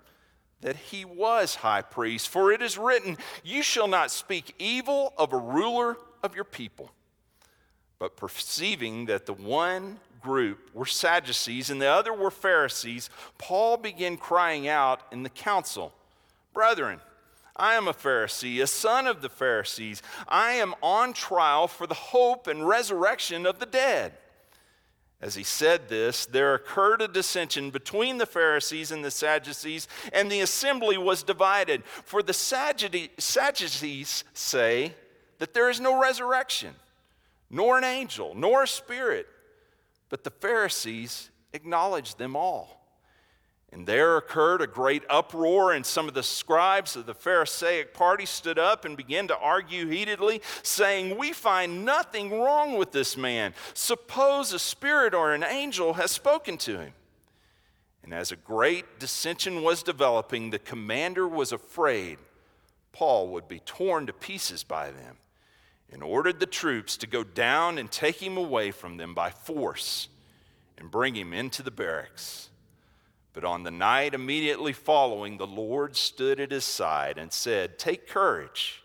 that 0.65 0.75
he 0.77 1.05
was 1.05 1.53
high 1.53 1.83
priest. 1.83 2.27
For 2.27 2.51
it 2.51 2.59
is 2.59 2.75
written, 2.75 3.19
You 3.43 3.61
shall 3.61 3.87
not 3.87 4.09
speak 4.09 4.55
evil 4.57 5.13
of 5.15 5.31
a 5.31 5.37
ruler 5.37 5.95
of 6.23 6.33
your 6.33 6.43
people. 6.43 6.89
But 7.99 8.17
perceiving 8.17 9.05
that 9.05 9.27
the 9.27 9.33
one 9.33 9.99
group 10.21 10.71
were 10.73 10.87
Sadducees 10.87 11.69
and 11.69 11.79
the 11.79 11.85
other 11.85 12.11
were 12.11 12.31
Pharisees, 12.31 13.11
Paul 13.37 13.77
began 13.77 14.17
crying 14.17 14.67
out 14.67 15.01
in 15.11 15.21
the 15.21 15.29
council 15.29 15.93
Brethren, 16.51 16.99
I 17.55 17.75
am 17.75 17.87
a 17.87 17.93
Pharisee, 17.93 18.59
a 18.59 18.67
son 18.67 19.05
of 19.05 19.21
the 19.21 19.29
Pharisees. 19.29 20.01
I 20.27 20.53
am 20.53 20.73
on 20.81 21.13
trial 21.13 21.67
for 21.67 21.85
the 21.85 21.93
hope 21.93 22.47
and 22.47 22.67
resurrection 22.67 23.45
of 23.45 23.59
the 23.59 23.67
dead. 23.67 24.13
As 25.21 25.35
he 25.35 25.43
said 25.43 25.87
this, 25.87 26.25
there 26.25 26.53
occurred 26.53 27.01
a 27.01 27.07
dissension 27.07 27.69
between 27.69 28.17
the 28.17 28.25
Pharisees 28.25 28.91
and 28.91 29.03
the 29.03 29.11
Sadducees, 29.11 29.87
and 30.11 30.31
the 30.31 30.41
assembly 30.41 30.97
was 30.97 31.23
divided. 31.23 31.83
For 31.85 32.21
the 32.21 32.33
Sadducees 32.33 34.23
say 34.33 34.93
that 35.39 35.53
there 35.53 35.69
is 35.69 35.79
no 35.79 35.99
resurrection, 36.01 36.75
nor 37.49 37.77
an 37.77 37.83
angel, 37.83 38.33
nor 38.35 38.63
a 38.63 38.67
spirit, 38.67 39.27
but 40.09 40.23
the 40.23 40.31
Pharisees 40.31 41.29
acknowledge 41.53 42.15
them 42.15 42.35
all. 42.35 42.84
And 43.75 43.85
there 43.85 44.15
occurred 44.15 44.61
a 44.61 44.67
great 44.67 45.03
uproar, 45.09 45.73
and 45.73 45.85
some 45.85 46.07
of 46.07 46.13
the 46.13 46.23
scribes 46.23 46.95
of 46.95 47.05
the 47.05 47.13
Pharisaic 47.13 47.93
party 47.93 48.25
stood 48.25 48.57
up 48.57 48.85
and 48.85 48.95
began 48.95 49.27
to 49.27 49.37
argue 49.37 49.87
heatedly, 49.87 50.41
saying, 50.63 51.17
We 51.17 51.33
find 51.33 51.83
nothing 51.83 52.39
wrong 52.39 52.77
with 52.77 52.93
this 52.93 53.17
man. 53.17 53.53
Suppose 53.73 54.53
a 54.53 54.59
spirit 54.59 55.13
or 55.13 55.33
an 55.33 55.43
angel 55.43 55.95
has 55.95 56.09
spoken 56.09 56.57
to 56.59 56.79
him. 56.79 56.93
And 58.01 58.13
as 58.13 58.31
a 58.31 58.37
great 58.37 58.97
dissension 58.97 59.61
was 59.61 59.83
developing, 59.83 60.51
the 60.51 60.59
commander 60.59 61.27
was 61.27 61.51
afraid 61.51 62.17
Paul 62.93 63.27
would 63.31 63.49
be 63.49 63.59
torn 63.59 64.07
to 64.07 64.13
pieces 64.13 64.63
by 64.63 64.91
them 64.91 65.17
and 65.91 66.01
ordered 66.01 66.39
the 66.39 66.45
troops 66.45 66.95
to 66.95 67.07
go 67.07 67.25
down 67.25 67.77
and 67.77 67.91
take 67.91 68.23
him 68.23 68.37
away 68.37 68.71
from 68.71 68.95
them 68.95 69.13
by 69.13 69.31
force 69.31 70.07
and 70.77 70.89
bring 70.89 71.13
him 71.13 71.33
into 71.33 71.61
the 71.61 71.71
barracks. 71.71 72.51
But 73.35 73.43
on 73.43 73.63
the 73.63 73.71
night 73.71 74.13
immediately 74.13 74.71
following, 74.71 75.37
the 75.37 75.45
Lord 75.45 75.97
stood 75.97 76.39
at 76.39 76.51
his 76.51 76.63
side 76.63 77.17
and 77.17 77.33
said, 77.33 77.77
Take 77.77 78.07
courage, 78.07 78.81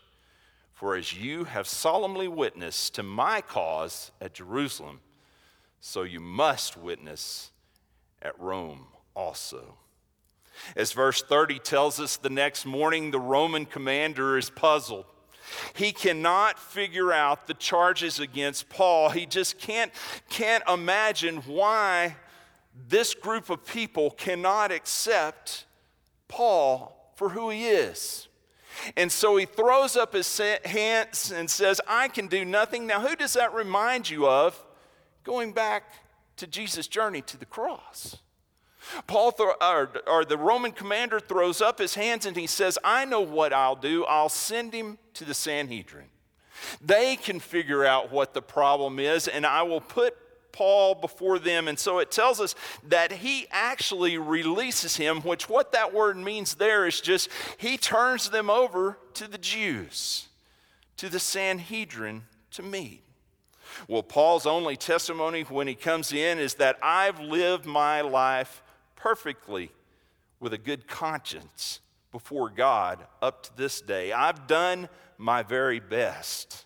for 0.73 0.97
as 0.97 1.15
you 1.15 1.45
have 1.45 1.67
solemnly 1.67 2.27
witnessed 2.27 2.93
to 2.95 3.03
my 3.03 3.39
cause 3.39 4.11
at 4.19 4.33
Jerusalem, 4.33 4.99
so 5.79 6.03
you 6.03 6.19
must 6.19 6.75
witness 6.75 7.51
at 8.21 8.37
Rome 8.37 8.87
also. 9.15 9.77
As 10.75 10.91
verse 10.91 11.21
30 11.21 11.59
tells 11.59 11.97
us, 11.97 12.17
the 12.17 12.29
next 12.29 12.65
morning 12.65 13.11
the 13.11 13.21
Roman 13.21 13.65
commander 13.65 14.37
is 14.37 14.49
puzzled. 14.49 15.05
He 15.75 15.93
cannot 15.93 16.59
figure 16.59 17.13
out 17.13 17.47
the 17.47 17.53
charges 17.53 18.19
against 18.19 18.67
Paul. 18.67 19.11
He 19.11 19.25
just 19.25 19.59
can't, 19.59 19.93
can't 20.29 20.63
imagine 20.67 21.37
why 21.37 22.17
this 22.87 23.13
group 23.13 23.49
of 23.49 23.65
people 23.65 24.11
cannot 24.11 24.71
accept 24.71 25.65
Paul 26.27 27.13
for 27.15 27.29
who 27.29 27.49
he 27.49 27.67
is. 27.67 28.27
And 28.95 29.11
so 29.11 29.35
he 29.37 29.45
throws 29.45 29.95
up 29.97 30.13
his 30.13 30.41
hands 30.65 31.31
and 31.31 31.49
says, 31.49 31.81
I 31.87 32.07
can 32.07 32.27
do 32.27 32.45
nothing. 32.45 32.87
Now, 32.87 33.01
who 33.01 33.15
does 33.15 33.33
that 33.33 33.53
remind 33.53 34.09
you 34.09 34.27
of? 34.27 34.63
Going 35.23 35.51
back 35.51 35.83
to 36.37 36.47
Jesus' 36.47 36.87
journey 36.87 37.21
to 37.23 37.37
the 37.37 37.45
cross. 37.45 38.17
Paul, 39.05 39.31
th- 39.31 39.49
or, 39.61 39.91
or 40.07 40.25
the 40.25 40.37
Roman 40.37 40.71
commander, 40.71 41.19
throws 41.19 41.61
up 41.61 41.77
his 41.77 41.95
hands 41.95 42.25
and 42.25 42.35
he 42.35 42.47
says, 42.47 42.79
I 42.83 43.05
know 43.05 43.21
what 43.21 43.53
I'll 43.53 43.75
do. 43.75 44.05
I'll 44.05 44.29
send 44.29 44.73
him 44.73 44.97
to 45.13 45.25
the 45.25 45.33
Sanhedrin. 45.33 46.07
They 46.79 47.15
can 47.15 47.39
figure 47.39 47.85
out 47.85 48.11
what 48.11 48.33
the 48.33 48.41
problem 48.41 48.99
is, 48.99 49.27
and 49.27 49.45
I 49.45 49.63
will 49.63 49.81
put 49.81 50.15
Paul 50.51 50.95
before 50.95 51.39
them. 51.39 51.67
And 51.67 51.77
so 51.77 51.99
it 51.99 52.11
tells 52.11 52.39
us 52.39 52.55
that 52.87 53.11
he 53.11 53.47
actually 53.51 54.17
releases 54.17 54.95
him, 54.97 55.21
which 55.21 55.49
what 55.49 55.71
that 55.71 55.93
word 55.93 56.17
means 56.17 56.55
there 56.55 56.87
is 56.87 57.01
just 57.01 57.29
he 57.57 57.77
turns 57.77 58.29
them 58.29 58.49
over 58.49 58.97
to 59.15 59.27
the 59.27 59.37
Jews, 59.37 60.27
to 60.97 61.09
the 61.09 61.19
Sanhedrin 61.19 62.23
to 62.51 62.63
meet. 62.63 63.03
Well, 63.87 64.03
Paul's 64.03 64.45
only 64.45 64.75
testimony 64.75 65.43
when 65.43 65.67
he 65.67 65.75
comes 65.75 66.11
in 66.11 66.39
is 66.39 66.55
that 66.55 66.77
I've 66.81 67.19
lived 67.19 67.65
my 67.65 68.01
life 68.01 68.61
perfectly 68.95 69.71
with 70.39 70.53
a 70.53 70.57
good 70.57 70.87
conscience 70.87 71.79
before 72.11 72.49
God 72.49 72.99
up 73.21 73.43
to 73.43 73.57
this 73.57 73.81
day. 73.81 74.11
I've 74.11 74.47
done 74.47 74.89
my 75.17 75.43
very 75.43 75.79
best. 75.79 76.65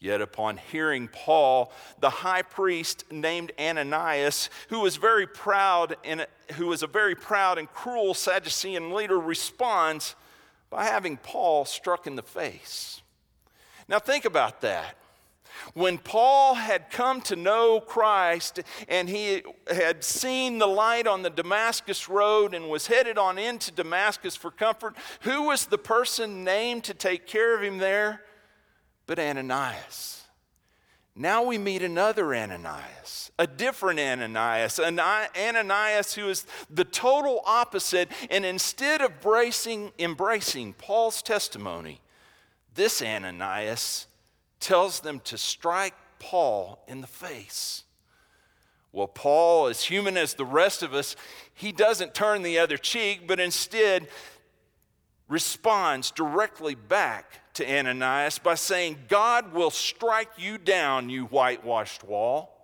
Yet, 0.00 0.20
upon 0.20 0.58
hearing 0.58 1.08
Paul, 1.08 1.72
the 1.98 2.10
high 2.10 2.42
priest 2.42 3.04
named 3.10 3.50
Ananias, 3.58 4.48
who 4.68 4.80
was 4.80 4.96
very 4.96 5.26
proud 5.26 5.96
and 6.04 6.24
who 6.52 6.66
was 6.68 6.84
a 6.84 6.86
very 6.86 7.16
proud 7.16 7.58
and 7.58 7.68
cruel 7.68 8.14
Sadducean 8.14 8.92
leader, 8.92 9.18
responds 9.18 10.14
by 10.70 10.84
having 10.84 11.16
Paul 11.16 11.64
struck 11.64 12.06
in 12.06 12.14
the 12.14 12.22
face. 12.22 13.02
Now, 13.88 13.98
think 13.98 14.24
about 14.24 14.60
that. 14.60 14.94
When 15.74 15.98
Paul 15.98 16.54
had 16.54 16.90
come 16.90 17.20
to 17.22 17.34
know 17.34 17.80
Christ 17.80 18.60
and 18.88 19.08
he 19.08 19.42
had 19.68 20.04
seen 20.04 20.58
the 20.58 20.68
light 20.68 21.08
on 21.08 21.22
the 21.22 21.30
Damascus 21.30 22.08
road 22.08 22.54
and 22.54 22.70
was 22.70 22.86
headed 22.86 23.18
on 23.18 23.38
into 23.38 23.72
Damascus 23.72 24.36
for 24.36 24.52
comfort, 24.52 24.94
who 25.22 25.42
was 25.42 25.66
the 25.66 25.78
person 25.78 26.44
named 26.44 26.84
to 26.84 26.94
take 26.94 27.26
care 27.26 27.56
of 27.56 27.62
him 27.62 27.78
there? 27.78 28.22
But 29.08 29.18
Ananias. 29.18 30.22
Now 31.16 31.42
we 31.42 31.58
meet 31.58 31.82
another 31.82 32.32
Ananias, 32.32 33.32
a 33.40 33.46
different 33.48 33.98
Ananias, 33.98 34.78
an 34.78 35.00
Ananias 35.00 36.14
who 36.14 36.28
is 36.28 36.46
the 36.70 36.84
total 36.84 37.40
opposite. 37.44 38.08
And 38.30 38.44
instead 38.44 39.00
of 39.00 39.10
embracing, 39.10 39.90
embracing 39.98 40.74
Paul's 40.74 41.22
testimony, 41.22 42.00
this 42.74 43.02
Ananias 43.02 44.06
tells 44.60 45.00
them 45.00 45.18
to 45.20 45.36
strike 45.36 45.94
Paul 46.20 46.78
in 46.86 47.00
the 47.00 47.08
face. 47.08 47.82
Well, 48.92 49.08
Paul, 49.08 49.66
as 49.68 49.84
human 49.84 50.16
as 50.16 50.34
the 50.34 50.44
rest 50.44 50.82
of 50.82 50.94
us, 50.94 51.16
he 51.54 51.72
doesn't 51.72 52.14
turn 52.14 52.42
the 52.42 52.58
other 52.58 52.76
cheek, 52.76 53.26
but 53.26 53.40
instead 53.40 54.06
responds 55.28 56.10
directly 56.10 56.74
back 56.74 57.47
to 57.58 57.78
Ananias 57.78 58.38
by 58.38 58.54
saying, 58.54 58.98
God 59.08 59.52
will 59.52 59.70
strike 59.70 60.30
you 60.38 60.58
down, 60.58 61.10
you 61.10 61.24
whitewashed 61.26 62.04
wall. 62.04 62.54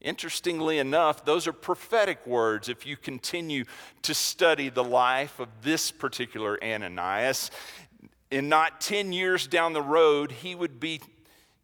Interestingly 0.00 0.78
enough, 0.78 1.24
those 1.24 1.46
are 1.46 1.52
prophetic 1.52 2.26
words 2.26 2.68
if 2.68 2.86
you 2.86 2.96
continue 2.96 3.64
to 4.02 4.14
study 4.14 4.70
the 4.70 4.84
life 4.84 5.40
of 5.40 5.48
this 5.62 5.90
particular 5.90 6.58
Ananias. 6.62 7.50
In 8.30 8.48
not 8.48 8.80
10 8.80 9.12
years 9.12 9.46
down 9.46 9.72
the 9.72 9.82
road, 9.82 10.32
he 10.32 10.54
would 10.54 10.80
be 10.80 11.00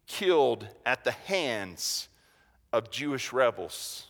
killed 0.05 0.67
at 0.85 1.03
the 1.03 1.11
hands 1.11 2.09
of 2.71 2.91
Jewish 2.91 3.33
rebels. 3.33 4.07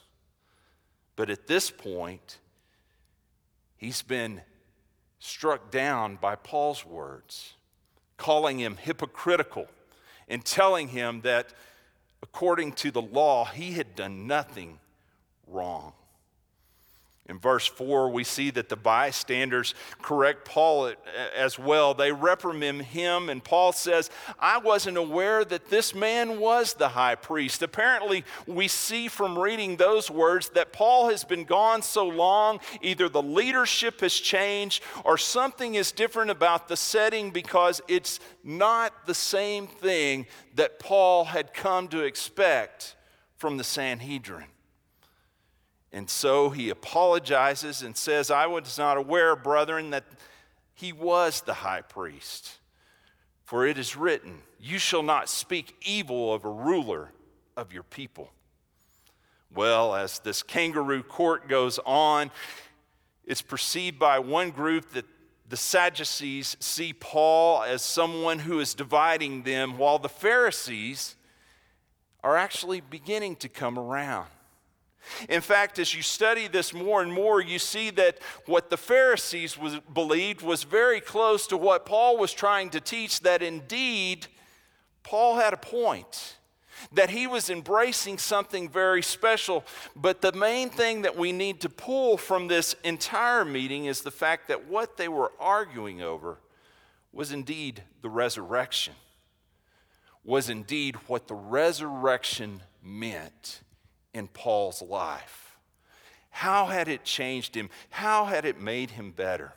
But 1.16 1.30
at 1.30 1.48
this 1.48 1.72
point, 1.72 2.40
he's 3.78 4.02
been 4.02 4.42
struck 5.20 5.72
down 5.72 6.18
by 6.18 6.36
Paul's 6.36 6.86
words, 6.86 7.55
calling 8.18 8.60
him 8.60 8.78
hypocritical 8.78 9.68
and 10.28 10.44
telling 10.44 10.88
him 10.88 11.22
that 11.22 11.54
according 12.24 12.74
to 12.74 12.92
the 12.92 13.02
law, 13.02 13.46
he 13.46 13.74
had 13.74 13.96
done 13.96 14.28
nothing 14.28 14.80
wrong. 15.48 15.94
In 17.28 17.40
verse 17.40 17.66
4, 17.66 18.12
we 18.12 18.24
see 18.24 18.52
that 18.52 18.70
the 18.70 18.76
bystanders 18.76 19.74
correct 20.04 20.46
Paul 20.46 20.94
as 21.36 21.58
well. 21.58 21.96
They 21.96 22.12
reprimand 22.12 22.84
him, 22.84 23.30
and 23.30 23.44
Paul 23.44 23.72
says, 23.72 24.12
I 24.40 24.60
wasn't 24.60 24.98
aware 24.98 25.44
that 25.44 25.70
this 25.70 25.96
man 25.96 26.40
was 26.40 26.76
the 26.76 26.90
high 26.90 27.16
priest. 27.16 27.64
Apparently, 27.64 28.24
we 28.46 28.68
see 28.68 29.08
from 29.08 29.40
reading 29.40 29.76
those 29.76 30.12
words 30.12 30.50
that 30.50 30.72
Paul 30.72 31.10
has 31.10 31.24
been 31.24 31.46
gone 31.46 31.82
so 31.82 32.08
long, 32.08 32.60
either 32.82 33.10
the 33.10 33.24
leadership 33.24 34.02
has 34.02 34.14
changed 34.14 34.84
or 35.04 35.18
something 35.18 35.74
is 35.74 35.92
different 35.92 36.30
about 36.30 36.68
the 36.68 36.78
setting 36.78 37.32
because 37.32 37.82
it's 37.88 38.20
not 38.44 39.08
the 39.08 39.16
same 39.16 39.66
thing 39.66 40.28
that 40.54 40.78
Paul 40.78 41.26
had 41.26 41.56
come 41.56 41.88
to 41.88 42.02
expect 42.02 42.96
from 43.38 43.58
the 43.58 43.64
Sanhedrin. 43.64 44.46
And 45.96 46.10
so 46.10 46.50
he 46.50 46.70
apologizes 46.70 47.82
and 47.82 47.96
says, 47.96 48.30
I 48.30 48.48
was 48.48 48.78
not 48.78 48.98
aware, 48.98 49.34
brethren, 49.34 49.92
that 49.92 50.04
he 50.74 50.92
was 50.92 51.40
the 51.40 51.54
high 51.54 51.84
priest. 51.84 52.58
For 53.46 53.66
it 53.66 53.78
is 53.78 53.96
written, 53.96 54.40
You 54.60 54.78
shall 54.78 55.04
not 55.04 55.30
speak 55.30 55.74
evil 55.82 56.34
of 56.34 56.44
a 56.44 56.50
ruler 56.50 57.14
of 57.56 57.72
your 57.72 57.84
people. 57.84 58.30
Well, 59.50 59.96
as 59.96 60.20
this 60.20 60.44
kangaroo 60.44 61.02
court 61.02 61.48
goes 61.48 61.80
on, 61.86 62.30
it's 63.24 63.42
perceived 63.42 63.98
by 63.98 64.20
one 64.20 64.52
group 64.52 64.90
that 64.92 65.06
the 65.48 65.56
Sadducees 65.56 66.58
see 66.60 66.92
Paul 66.92 67.64
as 67.64 67.82
someone 67.82 68.40
who 68.40 68.60
is 68.60 68.74
dividing 68.74 69.44
them, 69.44 69.78
while 69.78 70.00
the 70.00 70.10
Pharisees 70.10 71.16
are 72.22 72.36
actually 72.36 72.82
beginning 72.82 73.38
to 73.38 73.48
come 73.48 73.80
around. 73.80 74.28
In 75.30 75.42
fact, 75.42 75.80
as 75.80 75.94
you 75.94 76.02
study 76.02 76.48
this 76.48 76.74
more 76.74 77.02
and 77.02 77.12
more, 77.12 77.42
you 77.42 77.60
see 77.60 77.90
that 77.92 78.20
what 78.46 78.70
the 78.70 78.78
Pharisees 78.78 79.58
was, 79.58 79.80
believed 79.94 80.42
was 80.42 80.64
very 80.64 81.02
close 81.02 81.48
to 81.48 81.58
what 81.58 81.86
Paul 81.86 82.18
was 82.18 82.34
trying 82.34 82.70
to 82.72 82.80
teach, 82.80 83.22
that 83.22 83.42
indeed 83.42 84.28
Paul 85.04 85.38
had 85.38 85.54
a 85.54 85.58
point, 85.58 86.38
that 86.92 87.10
he 87.10 87.28
was 87.28 87.50
embracing 87.50 88.18
something 88.18 88.70
very 88.70 89.02
special. 89.02 89.64
But 89.96 90.22
the 90.22 90.32
main 90.32 90.70
thing 90.70 91.04
that 91.04 91.18
we 91.18 91.32
need 91.32 91.62
to 91.62 91.70
pull 91.70 92.18
from 92.18 92.48
this 92.48 92.76
entire 92.84 93.46
meeting 93.46 93.86
is 93.86 94.02
the 94.02 94.12
fact 94.12 94.48
that 94.48 94.68
what 94.68 94.98
they 94.98 95.08
were 95.08 95.32
arguing 95.40 96.02
over 96.02 96.40
was 97.14 97.32
indeed 97.32 97.84
the 98.02 98.10
resurrection, 98.10 98.94
was 100.24 100.50
indeed 100.50 100.96
what 101.08 101.28
the 101.28 101.36
resurrection 101.36 102.62
meant 102.84 103.62
in 104.16 104.28
Paul's 104.30 104.82
life? 104.82 105.58
How 106.32 106.66
had 106.66 106.88
it 106.88 107.04
changed 107.04 107.56
him? 107.56 107.70
How 107.90 108.26
had 108.26 108.46
it 108.46 108.60
made 108.60 108.92
him 108.92 109.12
better? 109.12 109.54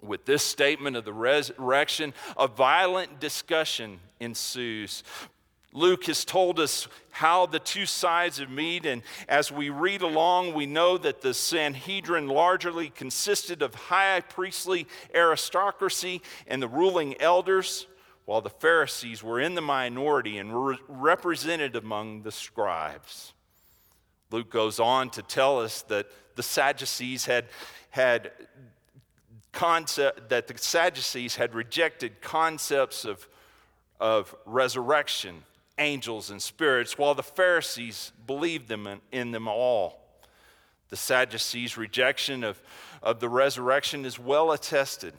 With 0.00 0.24
this 0.24 0.42
statement 0.42 0.96
of 0.96 1.04
the 1.04 1.12
resurrection, 1.12 2.14
a 2.36 2.46
violent 2.46 3.20
discussion 3.20 3.98
ensues. 4.20 5.02
Luke 5.72 6.06
has 6.06 6.24
told 6.24 6.60
us 6.60 6.88
how 7.10 7.46
the 7.46 7.58
two 7.58 7.86
sides 7.86 8.38
of 8.40 8.48
meet, 8.48 8.86
and 8.86 9.02
as 9.28 9.50
we 9.50 9.68
read 9.68 10.02
along, 10.02 10.54
we 10.54 10.66
know 10.66 10.96
that 10.98 11.20
the 11.20 11.34
Sanhedrin 11.34 12.28
largely 12.28 12.88
consisted 12.88 13.62
of 13.62 13.74
high 13.74 14.20
priestly 14.20 14.86
aristocracy 15.14 16.22
and 16.46 16.62
the 16.62 16.68
ruling 16.68 17.20
elders 17.20 17.86
while 18.26 18.40
the 18.40 18.50
Pharisees 18.50 19.22
were 19.22 19.40
in 19.40 19.54
the 19.54 19.62
minority 19.62 20.36
and 20.36 20.52
were 20.52 20.76
represented 20.88 21.76
among 21.76 22.22
the 22.22 22.32
scribes. 22.32 23.32
Luke 24.30 24.50
goes 24.50 24.80
on 24.80 25.10
to 25.10 25.22
tell 25.22 25.60
us 25.60 25.82
that 25.82 26.06
the 26.34 26.42
Sadducees 26.42 27.24
had, 27.24 27.46
had 27.90 28.32
concept 29.52 30.28
that 30.28 30.48
the 30.48 30.58
Sadducees 30.58 31.36
had 31.36 31.54
rejected 31.54 32.20
concepts 32.20 33.04
of, 33.04 33.28
of 34.00 34.34
resurrection, 34.44 35.44
angels, 35.78 36.28
and 36.30 36.42
spirits, 36.42 36.98
while 36.98 37.14
the 37.14 37.22
Pharisees 37.22 38.12
believed 38.26 38.66
them 38.66 38.88
in, 38.88 39.00
in 39.12 39.30
them 39.30 39.46
all. 39.46 40.02
The 40.88 40.96
Sadducees' 40.96 41.76
rejection 41.76 42.42
of, 42.42 42.60
of 43.02 43.20
the 43.20 43.28
resurrection 43.28 44.04
is 44.04 44.18
well 44.18 44.50
attested 44.50 45.14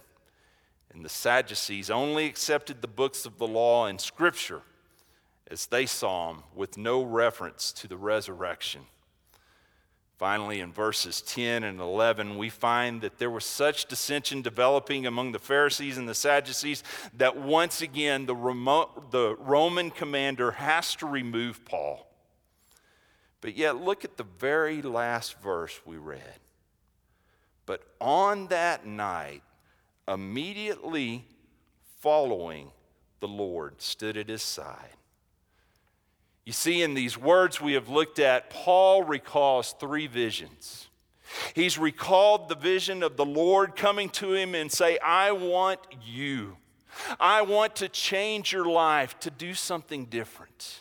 and 0.98 1.06
the 1.06 1.10
Sadducees 1.10 1.92
only 1.92 2.26
accepted 2.26 2.82
the 2.82 2.88
books 2.88 3.28
of 3.28 3.38
the 3.38 3.48
law 3.48 3.86
and 3.86 4.02
scripture 4.02 4.64
as 5.46 5.68
they 5.68 5.86
saw 5.86 6.34
them 6.34 6.44
with 6.56 6.76
no 6.76 7.04
reference 7.04 7.72
to 7.74 7.88
the 7.88 7.96
resurrection. 7.96 8.82
Finally, 10.18 10.60
in 10.60 10.74
verses 10.74 11.22
10 11.22 11.64
and 11.64 11.80
11, 11.80 12.36
we 12.36 12.50
find 12.50 13.02
that 13.02 13.20
there 13.20 13.30
was 13.30 13.46
such 13.46 13.86
dissension 13.86 14.42
developing 14.42 15.06
among 15.06 15.34
the 15.34 15.40
Pharisees 15.40 16.00
and 16.00 16.10
the 16.10 16.16
Sadducees 16.16 16.84
that 17.16 17.38
once 17.38 17.84
again 17.84 18.26
the, 18.26 18.36
remote, 18.36 19.12
the 19.12 19.36
Roman 19.36 19.92
commander 19.92 20.50
has 20.50 20.96
to 20.96 21.06
remove 21.06 21.64
Paul. 21.64 22.08
But 23.42 23.56
yet, 23.56 23.80
look 23.80 24.04
at 24.04 24.18
the 24.18 24.26
very 24.40 24.82
last 24.82 25.40
verse 25.42 25.80
we 25.86 25.98
read. 25.98 26.40
But 27.68 27.84
on 28.02 28.48
that 28.48 28.88
night, 28.88 29.44
immediately 30.08 31.26
following 32.00 32.72
the 33.20 33.28
Lord 33.28 33.82
stood 33.82 34.18
at 34.18 34.30
his 34.30 34.42
side. 34.42 34.96
You 36.46 36.54
see, 36.54 36.82
in 36.82 36.94
these 36.94 37.18
words 37.18 37.60
we 37.60 37.74
have 37.74 37.90
looked 37.90 38.20
at, 38.20 38.50
Paul 38.50 39.04
recalls 39.04 39.74
three 39.74 40.08
visions. 40.08 40.88
He's 41.54 41.78
recalled 41.78 42.48
the 42.48 42.56
vision 42.56 43.04
of 43.04 43.18
the 43.18 43.26
Lord 43.26 43.76
coming 43.76 44.10
to 44.12 44.32
him 44.34 44.56
and 44.56 44.72
say, 44.72 44.98
I 45.00 45.34
want 45.34 45.80
you. 46.06 46.56
I 47.20 47.42
want 47.42 47.76
to 47.78 47.90
change 47.90 48.54
your 48.54 48.66
life 48.66 49.20
to 49.20 49.30
do 49.30 49.54
something 49.54 50.06
different. 50.06 50.80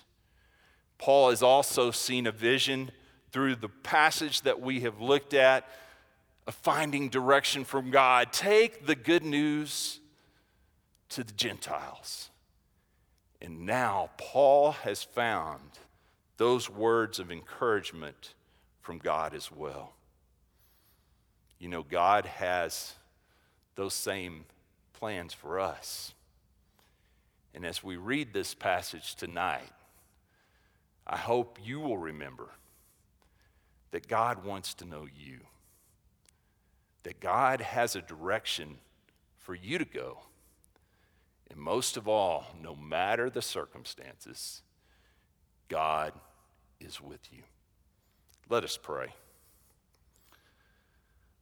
Paul 0.99 1.31
has 1.31 1.43
also 1.43 1.91
seen 1.91 2.27
a 2.27 2.33
vision 2.33 2.91
through 3.33 3.57
the 3.57 3.69
passage 3.69 4.43
that 4.43 4.61
we 4.61 4.81
have 4.81 5.01
looked 5.01 5.35
at 5.35 5.69
of 6.47 6.55
finding 6.55 7.09
direction 7.09 7.65
from 7.65 7.91
God. 7.91 8.33
Take 8.33 8.87
the 8.87 8.95
good 8.95 9.25
news 9.25 10.01
to 11.11 11.25
the 11.25 11.33
Gentiles. 11.33 12.31
And 13.41 13.67
now 13.67 14.11
Paul 14.17 14.73
has 14.73 15.03
found 15.03 15.79
those 16.37 16.71
words 16.71 17.19
of 17.19 17.31
encouragement 17.31 18.35
from 18.81 18.99
God 18.99 19.35
as 19.35 19.51
well. 19.51 19.95
You 21.59 21.69
know, 21.69 21.83
God 21.83 22.27
has 22.27 22.95
those 23.75 23.95
same 23.95 24.45
plans 24.93 25.33
for 25.33 25.59
us. 25.59 26.15
And 27.55 27.65
as 27.65 27.83
we 27.83 27.97
read 27.97 28.33
this 28.33 28.55
passage 28.55 29.15
tonight, 29.15 29.71
I 31.07 31.17
hope 31.17 31.59
you 31.63 31.81
will 31.81 31.99
remember 31.99 32.51
that 33.93 34.09
God 34.09 34.45
wants 34.45 34.75
to 34.75 34.85
know 34.85 35.07
you 35.17 35.41
that 37.07 37.21
God 37.21 37.61
has 37.61 37.95
a 37.95 38.03
direction 38.03 38.79
for 39.39 39.55
you 39.55 39.79
to 39.79 39.85
go, 39.85 40.19
And 41.49 41.61
most 41.61 41.97
of 41.97 42.09
all, 42.09 42.47
no 42.61 42.75
matter 42.75 43.31
the 43.31 43.43
circumstances, 43.43 44.63
God 45.69 46.13
is 46.81 47.01
with 47.01 47.21
you. 47.33 47.45
Let 48.49 48.65
us 48.65 48.77
pray. 48.77 49.15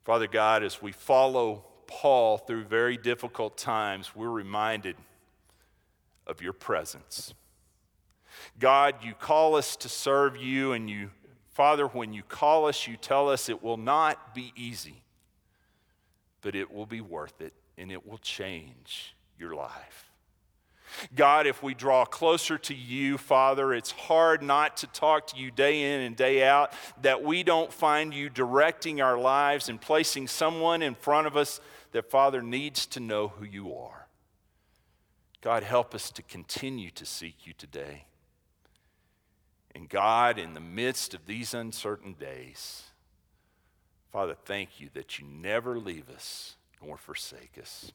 Father 0.05 0.27
God, 0.27 0.62
as 0.62 0.83
we 0.83 0.93
follow 0.93 1.65
Paul 1.87 2.37
through 2.37 2.65
very 2.65 2.99
difficult 2.99 3.57
times, 3.57 4.15
we're 4.15 4.29
reminded 4.29 4.97
of 6.27 6.43
your 6.43 6.53
presence. 6.53 7.33
God, 8.59 8.97
you 9.03 9.15
call 9.15 9.57
us 9.57 9.77
to 9.77 9.89
serve 9.89 10.37
you, 10.37 10.73
and 10.73 10.91
you, 10.91 11.11
Father, 11.55 11.87
when 11.87 12.12
you 12.12 12.23
call 12.23 12.67
us, 12.67 12.87
you 12.87 12.99
tell 12.99 13.31
us 13.31 13.49
it 13.49 13.62
will 13.62 13.79
not 13.79 14.35
be 14.35 14.53
easy, 14.55 15.04
but 16.45 16.55
it 16.55 16.70
will 16.70 16.86
be 16.86 17.01
worth 17.01 17.40
it, 17.40 17.55
and 17.78 17.90
it 17.90 18.07
will 18.07 18.18
change 18.18 19.16
your 19.38 19.55
life. 19.55 20.12
God, 21.16 21.47
if 21.47 21.62
we 21.62 21.72
draw 21.72 22.05
closer 22.05 22.59
to 22.59 22.74
you, 22.74 23.16
Father, 23.16 23.72
it's 23.72 23.90
hard 23.90 24.42
not 24.42 24.76
to 24.76 24.86
talk 24.88 25.28
to 25.28 25.36
you 25.36 25.51
day 25.51 25.95
in 25.95 26.03
and 26.03 26.14
day 26.14 26.45
out, 26.45 26.72
that 27.01 27.24
we 27.24 27.42
don't 27.42 27.72
find 27.72 28.12
you 28.12 28.28
directing 28.28 29.01
our 29.01 29.18
lives 29.18 29.70
and 29.70 29.80
placing 29.80 30.28
someone 30.28 30.82
in 30.82 30.95
front 30.95 31.26
of 31.26 31.34
us 31.34 31.61
that, 31.92 32.11
Father, 32.11 32.42
needs 32.42 32.84
to 32.86 33.01
know 33.01 33.28
who 33.28 33.47
you 33.47 33.74
are. 33.74 34.07
God, 35.40 35.62
help 35.62 35.95
us 35.95 36.11
to 36.11 36.22
continue 36.22 36.90
to 36.90 37.07
seek 37.07 37.47
you 37.47 37.55
today. 37.57 38.05
And 39.74 39.88
God, 39.88 40.38
in 40.38 40.53
the 40.53 40.61
midst 40.61 41.14
of 41.14 41.26
these 41.26 41.55
uncertain 41.55 42.12
days, 42.12 42.84
Father, 44.15 44.37
thank 44.45 44.81
you 44.81 44.91
that 44.95 45.19
you 45.19 45.27
never 45.27 45.77
leave 45.77 46.09
us 46.09 46.55
nor 46.81 46.97
forsake 46.97 47.59
us. 47.61 47.91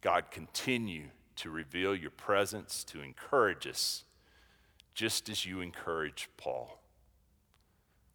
God, 0.00 0.30
continue 0.30 1.06
to 1.34 1.50
reveal 1.50 1.96
your 1.96 2.12
presence, 2.12 2.84
to 2.84 3.02
encourage 3.02 3.66
us, 3.66 4.04
just 4.94 5.28
as 5.28 5.44
you 5.44 5.60
encourage 5.60 6.28
Paul. 6.36 6.80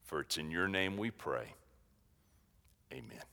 For 0.05 0.21
it's 0.21 0.37
in 0.37 0.51
your 0.51 0.69
name 0.69 0.95
we 0.95 1.11
pray. 1.11 1.55
Amen. 2.93 3.25